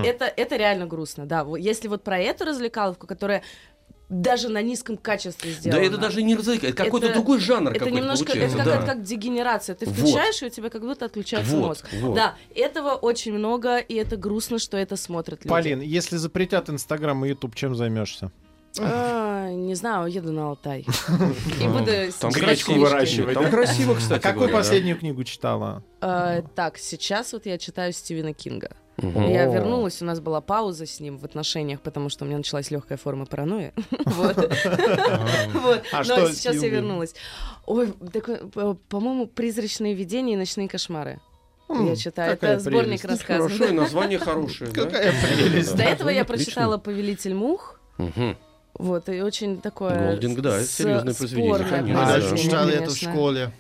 Это, 0.05 0.25
это 0.25 0.57
реально 0.57 0.87
грустно, 0.87 1.27
да. 1.27 1.45
Вот 1.45 1.57
Если 1.59 1.89
вот 1.89 2.03
про 2.03 2.19
эту 2.19 2.45
развлекаловку, 2.45 3.07
которая 3.07 3.43
даже 4.09 4.49
на 4.49 4.61
низком 4.61 4.97
качестве 4.97 5.53
сделана. 5.53 5.81
Да 5.81 5.87
это 5.87 5.97
даже 5.97 6.23
не 6.25 6.35
развлекает, 6.35 6.75
это 6.75 6.85
какой-то 6.85 7.07
Это- 7.07 7.15
другой 7.15 7.39
жанр 7.39 7.71
Это 7.73 7.91
немножко, 7.91 8.25
это 8.25 8.33
получается. 8.33 8.59
какая-то 8.59 8.87
да. 8.87 8.93
как 8.95 9.03
дегенерация. 9.05 9.77
Ты 9.77 9.87
Вот. 9.87 9.95
включаешь, 9.95 10.43
и 10.43 10.47
у 10.47 10.49
тебя 10.51 10.69
как 10.69 10.83
будто 10.83 11.05
отключается 11.05 11.55
Вот, 11.57 11.67
мозг. 11.69 11.87
вот. 12.01 12.15
Да, 12.17 12.35
этого 12.57 12.95
очень 12.95 13.33
много, 13.33 13.79
и 13.79 13.95
это 13.95 14.17
грустно, 14.17 14.59
что 14.59 14.77
это 14.77 14.97
смотрят 14.97 15.41
люди. 15.45 15.49
Полин, 15.49 15.81
если 15.81 16.17
запретят 16.17 16.69
Инстаграм 16.71 17.25
и 17.25 17.29
Ютуб, 17.29 17.55
чем 17.55 17.77
займешься? 17.77 18.33
А, 18.79 19.49
Не 19.51 19.75
знаю, 19.75 20.07
еду 20.07 20.33
на 20.33 20.49
Алтай. 20.49 20.87
И 21.61 21.69
буду 21.69 21.91
Там 22.21 22.33
красиво, 22.33 22.79
выращивать, 22.85 23.35
Там 23.35 23.51
красиво, 23.51 23.95
А 23.95 23.97
кстати 23.97 24.23
какую 24.23 24.49
говоря. 24.49 24.57
последнюю 24.59 24.97
книгу 24.99 25.25
читала? 25.25 25.83
А, 26.01 26.43
Так, 26.55 26.79
сейчас 26.79 27.33
вот 27.33 27.47
я 27.47 27.59
читаю 27.59 27.93
Стивена 27.93 28.33
Кинга. 28.33 28.71
Я 29.03 29.47
вернулась, 29.47 30.03
у 30.03 30.05
нас 30.05 30.21
была 30.21 30.41
пауза 30.43 30.85
с 30.85 31.01
ним 31.01 31.17
в 31.17 31.25
отношениях, 31.25 31.81
потому 31.81 32.11
что 32.11 32.25
у 32.25 32.29
меня 32.29 32.37
началась 32.37 32.71
легкая 32.71 32.99
форма 32.99 33.25
паранойи. 33.27 33.73
А 35.93 35.99
Но 35.99 36.05
что 36.05 36.33
сейчас 36.33 36.57
я 36.63 36.69
вернулась. 36.69 37.15
Ой, 37.67 37.93
такой, 38.13 38.37
по- 38.49 38.75
по-моему, 38.75 39.27
«Призрачные 39.27 39.95
видения 39.95 40.35
и 40.35 40.37
ночные 40.37 40.69
кошмары». 40.69 41.21
Я 41.69 41.95
читаю. 41.97 42.33
какая 42.33 42.55
Это 42.57 42.61
сборник 42.65 43.05
рассказов. 43.05 43.53
Хорошо, 43.53 43.73
и 43.73 43.73
название 43.77 44.19
хорошее. 44.19 44.71
Какая 44.73 45.13
прелесть. 45.13 45.77
До 45.77 45.83
этого 45.85 46.09
я 46.09 46.25
прочитала 46.25 46.79
«Повелитель 46.79 47.35
мух». 47.35 47.81
Вот, 48.81 49.09
и 49.09 49.21
очень 49.21 49.61
такое... 49.61 50.11
Голдинг, 50.13 50.41
да, 50.41 50.61
с- 50.61 50.71
серьезное 50.71 51.15
произведение, 51.15 51.59
конечно. 51.59 51.99
Мы 51.99 52.03
А, 52.03 52.07
даже 52.07 52.31
да. 52.31 52.37
читали 52.37 52.75
это 52.75 52.91
в 52.91 52.97
школе. 52.97 53.53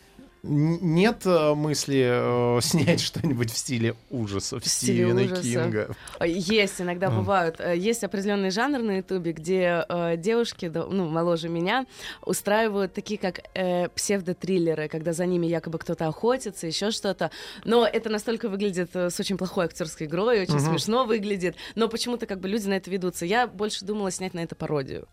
Нет 0.43 1.27
э, 1.27 1.55
мысли 1.55 2.03
э, 2.09 2.61
снять 2.63 3.01
что-нибудь 3.01 3.51
в 3.51 3.57
стиле 3.57 3.95
ужасов 4.09 4.63
В 4.63 4.69
стиле 4.69 5.05
Стивена 5.05 5.23
ужасов. 5.23 5.43
Кинга? 5.43 5.97
А, 6.19 6.27
Есть, 6.27 6.81
иногда 6.81 7.11
бывают. 7.11 7.61
Э, 7.61 7.77
Есть 7.77 8.05
определенный 8.05 8.51
жанр 8.51 8.79
на 8.79 8.97
Ютубе, 8.99 9.33
где 9.33 9.85
э, 9.89 10.17
девушки, 10.17 10.67
ну, 10.75 11.09
моложе 11.09 11.49
меня, 11.49 11.87
устраивают 12.23 12.95
такие, 12.95 13.19
как 13.19 13.41
э, 13.55 13.89
псевдотриллеры, 13.89 14.89
когда 14.89 15.13
за 15.13 15.27
ними 15.27 15.47
якобы 15.47 15.79
кто-то 15.79 16.07
охотится, 16.07 16.67
еще 16.67 16.91
что-то. 16.91 17.31
Но 17.65 17.87
это 17.87 18.09
настолько 18.09 18.49
выглядит 18.49 18.91
э, 18.95 19.11
с 19.11 19.21
очень 19.21 19.37
плохой 19.37 19.67
актерской 19.67 20.07
игрой, 20.07 20.43
очень 20.43 20.61
смешно 20.61 21.05
выглядит. 21.05 21.57
Но 21.75 21.89
почему-то 21.89 22.27
как 22.27 22.41
бы 22.41 22.49
люди 22.49 22.67
на 22.67 22.75
это 22.75 22.91
ведутся. 22.91 23.27
Я 23.27 23.47
больше 23.47 23.85
думала 23.85 24.11
снять 24.11 24.33
на 24.33 24.41
это 24.41 24.55
пародию. 24.55 25.07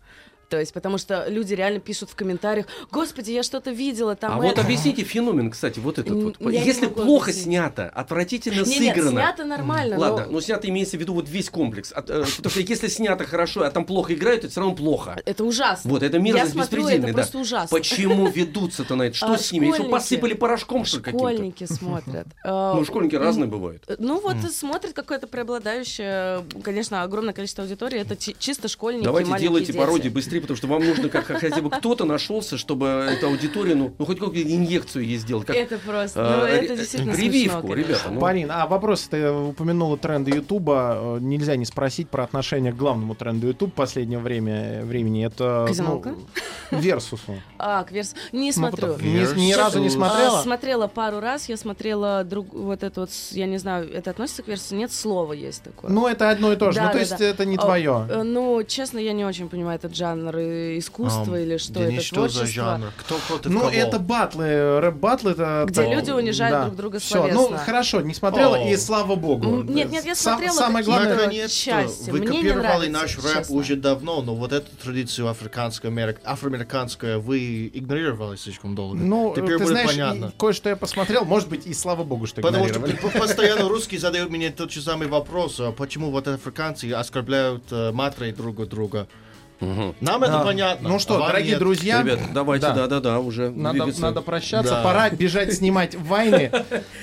То 0.50 0.60
есть, 0.60 0.74
потому 0.74 0.98
что 0.98 1.26
люди 1.28 1.54
реально 1.54 1.80
пишут 1.80 2.10
в 2.10 2.16
комментариях, 2.16 2.68
господи, 2.92 3.32
я 3.32 3.44
что-то 3.44 3.72
видела 3.72 4.16
там. 4.16 4.34
А 4.34 4.38
вот 4.38 4.46
это». 4.54 4.62
объясните 4.62 5.04
феномен, 5.04 5.52
кстати, 5.52 5.80
вот 5.80 6.00
этот 6.00 6.14
вот. 6.40 6.52
Я 6.52 6.64
Если 6.64 6.88
плохо 6.88 7.32
объяснить. 7.32 7.44
снято, 7.46 7.90
отвратительно 7.90 8.64
Не, 8.64 8.80
нет, 8.80 8.96
сыграно. 8.96 9.12
снято 9.22 9.46
нормально. 9.46 9.98
Ладно, 9.98 10.26
но 10.28 10.32
но 10.38 10.42
снято 10.42 10.70
имеется 10.70 10.98
в 10.98 11.00
виду 11.00 11.14
вот 11.14 11.28
весь 11.28 11.50
комплекс. 11.50 11.92
От, 11.92 12.10
э, 12.10 12.24
потому 12.38 12.50
что 12.52 12.60
если 12.62 12.88
снято 12.88 13.26
хорошо, 13.26 13.64
а 13.64 13.72
там 13.72 13.86
плохо 13.86 14.14
играют, 14.14 14.44
это 14.44 14.52
все 14.52 14.60
равно 14.62 14.76
плохо. 14.76 15.20
Это 15.26 15.44
ужасно. 15.44 15.90
Вот, 15.90 16.04
это 16.04 16.18
Я 16.18 16.24
мерзость 16.24 16.52
смотрю, 16.54 16.78
беспредельная, 16.82 17.08
это 17.10 17.18
да. 17.18 17.24
просто 17.24 17.38
ужасно. 17.40 17.78
Почему 17.78 18.28
ведутся-то 18.28 18.96
на 18.96 19.04
это? 19.04 19.16
Что 19.18 19.34
А, 19.34 19.38
с 19.38 19.52
ними? 19.52 19.68
Школьники. 19.68 19.92
посыпали 19.92 20.34
порошком, 20.34 20.86
что 20.86 20.98
ли, 20.98 21.04
каким-то? 21.04 21.26
Школьники 21.26 21.64
смотрят. 21.66 22.28
Э, 22.44 22.74
Ну, 22.78 22.86
школьники 22.86 23.16
разные 23.16 23.48
бывают. 23.48 23.84
Ну 24.00 24.20
вот 24.22 24.36
и 24.44 24.48
смотрит 24.50 24.94
какое-то 24.94 25.28
преобладающее, 25.28 26.44
конечно, 26.64 27.04
огромное 27.04 27.34
количество 27.34 27.64
аудитории. 27.64 28.00
Это 28.00 28.16
чи- 28.16 28.36
чисто 28.40 28.68
школьники, 28.68 29.04
Давайте 29.04 29.38
делайте 29.40 29.74
пародии 29.74 30.10
быстрее, 30.10 30.37
потому 30.42 30.58
что 30.58 30.68
вам 30.68 30.86
нужно 30.86 31.10
как 31.10 31.26
хотя 31.26 31.62
бы 31.62 31.70
кто-то 31.70 32.06
нашелся, 32.06 32.58
чтобы 32.58 32.86
эту 32.88 33.28
аудиторию, 33.28 33.78
ну, 33.78 33.94
ну 33.98 34.06
хоть 34.06 34.20
какую-то 34.20 34.42
инъекцию 34.52 35.06
ей 35.06 35.18
сделать. 35.18 35.48
Как, 35.48 35.56
Это 35.56 35.78
просто, 35.78 36.20
э, 36.20 36.24
ну 36.38 36.44
это 36.46 36.62
ре- 36.74 36.78
действительно 36.78 37.14
прививку, 37.14 37.60
смешно, 37.68 37.76
ребята. 37.76 38.10
ну. 38.12 38.20
Парин, 38.20 38.52
а 38.52 38.68
вопрос, 38.68 39.02
ты 39.08 39.32
упомянула 39.32 39.98
тренды 39.98 40.32
Ютуба. 40.32 40.98
э, 41.00 41.18
Нельзя 41.22 41.56
не 41.56 41.66
спросить 41.66 42.10
про 42.10 42.24
отношение 42.24 42.72
к 42.72 42.76
главному 42.76 43.16
тренду 43.16 43.48
Ютуб 43.48 43.74
последнего 43.74 44.20
время, 44.22 44.84
времени. 44.84 45.26
Это 45.26 45.66
Казиналка? 45.68 46.16
ну, 46.72 46.80
Версусу. 46.80 47.36
А, 47.58 47.84
Кверс. 47.84 48.14
Не 48.32 48.48
Ну, 48.48 48.54
смотрю. 48.54 48.98
Ни, 48.98 49.40
ни 49.40 49.54
разу 49.54 49.80
не 49.80 49.88
Versus. 49.88 49.92
смотрела? 49.92 50.40
А, 50.40 50.44
смотрела 50.44 50.88
пару 50.88 51.20
раз, 51.20 51.48
я 51.50 51.58
смотрела 51.58 52.24
друг, 52.24 52.54
вот 52.54 52.84
это 52.84 53.02
вот, 53.02 53.10
я 53.32 53.46
не 53.46 53.58
знаю, 53.58 53.90
это 53.94 54.12
относится 54.12 54.44
к 54.44 54.48
версу? 54.48 54.76
Нет, 54.76 54.92
слово 54.92 55.34
есть 55.34 55.64
такое. 55.64 55.90
Ну, 55.92 56.08
это 56.08 56.30
одно 56.30 56.52
и 56.52 56.56
то 56.56 56.72
же. 56.72 56.80
Да, 56.80 56.86
ну, 56.88 56.92
то 56.92 57.00
есть 57.00 57.18
да. 57.18 57.26
это 57.26 57.46
не 57.46 57.56
А, 57.58 57.60
твое. 57.62 58.06
э, 58.10 58.24
Ну, 58.24 58.64
честно, 58.64 59.00
я 59.00 59.14
не 59.14 59.24
очень 59.26 59.48
понимаю 59.50 59.78
этот 59.78 59.96
жанр 59.96 60.27
э, 60.36 60.78
искусства 60.78 61.36
Ам, 61.36 61.36
или 61.38 61.58
что 61.58 61.74
да 61.74 61.86
это 61.86 62.02
что 62.02 62.16
творчество. 62.16 62.46
за 62.46 62.52
жанр? 62.54 62.92
Кто 62.98 63.16
против 63.28 63.52
Ну, 63.52 63.60
кого? 63.62 63.72
это 63.72 64.00
батлы, 64.00 64.80
рэп-батлы. 64.80 65.32
Это, 65.32 65.66
Где 65.68 65.84
то- 65.84 65.94
люди 65.94 66.12
унижают 66.12 66.66
друг 66.66 66.76
друга 66.76 67.00
Всё, 67.00 67.28
Ну, 67.28 67.56
хорошо, 67.58 68.02
не 68.02 68.14
смотрела, 68.14 68.58
О. 68.58 68.68
и 68.70 68.76
слава 68.78 69.16
богу. 69.16 69.64
Нет, 69.64 69.90
нет, 69.92 70.06
я 70.06 70.16
Сам- 70.16 70.34
смотрела 70.36 70.54
Самое 70.56 70.86
такие 70.86 70.96
главное... 70.98 71.16
Наконец-то 71.18 71.88
вы 72.12 72.20
Мне 72.20 72.28
не 72.28 72.38
копировали 72.38 72.88
нравится, 72.90 72.92
наш 72.92 73.18
рэп 73.18 73.38
честно. 73.40 73.56
уже 73.56 73.76
давно, 73.76 74.22
но 74.22 74.36
вот 74.36 74.52
эту 74.54 74.76
традицию 74.84 75.28
африканскую, 75.30 75.92
америк- 75.92 76.20
афроамериканскую 76.24 77.20
вы 77.22 77.70
игнорировали 77.74 78.36
слишком 78.38 78.76
долго. 78.76 78.98
Ну, 78.98 79.34
Теперь 79.36 79.50
ты 79.50 79.58
будет 79.60 79.68
знаешь, 79.70 79.90
понятно. 79.90 80.34
кое-что 80.38 80.70
я 80.70 80.76
посмотрел, 80.76 81.26
может 81.26 81.50
быть, 81.50 81.66
и 81.68 81.74
слава 81.74 82.04
богу, 82.04 82.26
что 82.28 82.42
Потому 82.42 82.68
что 82.68 82.80
постоянно 83.20 83.68
русские 83.68 84.00
задают 84.00 84.30
мне 84.30 84.50
тот 84.50 84.72
же 84.72 84.82
самый 84.82 85.08
вопрос, 85.08 85.60
а 85.60 85.72
почему 85.72 86.12
вот 86.12 86.28
африканцы 86.28 86.92
оскорбляют 86.92 87.64
э, 87.72 87.92
матрей 87.92 88.32
друг 88.32 88.68
друга. 88.68 89.08
Нам 89.60 90.24
это 90.24 90.42
А, 90.42 90.44
понятно. 90.46 90.90
Ну 90.90 91.00
что, 91.00 91.24
а 91.24 91.28
дорогие 91.28 91.52
нет. 91.52 91.60
друзья, 91.60 92.02
Ребята, 92.02 92.24
давайте, 92.34 92.68
Да. 92.68 92.74
да-да-да, 92.74 93.20
уже 93.20 93.50
Надо, 93.50 93.74
двигаться. 93.80 94.02
надо 94.02 94.22
прощаться. 94.22 94.72
Да. 94.76 94.84
Пора 94.84 95.10
бежать 95.10 95.54
снимать 95.54 95.96
вайны. 95.96 96.52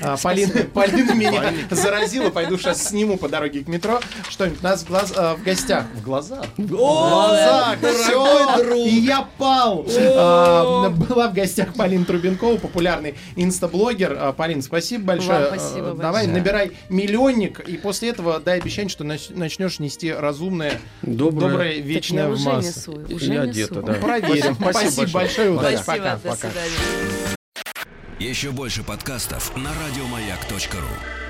А, 0.00 0.16
Полина, 0.22 0.52
Полина 0.72 1.12
меня 1.14 1.52
заразила. 1.70 2.30
Пойду 2.30 2.56
сейчас 2.58 2.86
сниму 2.88 3.16
по 3.18 3.28
дороге 3.28 3.64
к 3.64 3.68
метро. 3.68 4.00
Что-нибудь. 4.28 4.62
Нас 4.62 4.84
в, 4.88 4.94
а, 5.16 5.34
в 5.36 5.42
гостях. 5.42 5.84
В 5.94 6.02
глазах? 6.02 6.44
В 6.56 6.66
глазах! 6.66 7.78
Все! 7.80 8.74
И 8.86 8.90
я 9.00 9.26
пал! 9.38 9.84
А, 10.16 10.90
Была 10.90 11.28
в 11.28 11.34
гостях 11.34 11.74
Полина 11.74 12.04
Трубенкова, 12.04 12.56
популярный 12.58 13.14
инстаблогер. 13.36 14.16
А, 14.20 14.32
Полин, 14.32 14.62
спасибо 14.62 15.04
большое. 15.06 15.46
А, 15.48 15.94
Давай, 15.94 16.26
набирай 16.26 16.72
миллионник, 16.88 17.60
и 17.60 17.76
после 17.76 18.10
этого 18.10 18.38
дай 18.40 18.58
обещание, 18.60 18.88
что 18.90 19.04
нач- 19.04 19.36
начнешь 19.36 19.78
нести 19.80 20.12
разумное, 20.12 20.80
Доброе. 21.02 21.80
вечное 21.80 22.28
в 22.28 22.43
массы. 22.44 22.68
несу, 22.90 22.92
уже 23.14 23.24
Я 23.32 23.40
несу. 23.42 23.50
где-то, 23.50 23.82
да. 23.82 23.92
Проверим. 23.94 24.54
Спасибо 24.54 24.70
Спасибо 24.90 25.10
большое. 25.12 25.50
Удачи. 25.50 25.82
Спасибо, 25.82 26.04
Пока. 26.04 26.16
до 26.16 26.28
Пока. 26.28 26.36
свидания. 26.36 26.70
Еще 28.20 28.50
больше 28.52 28.82
подкастов 28.82 29.56
на 29.56 29.70
радиомаяк.ру. 29.86 31.23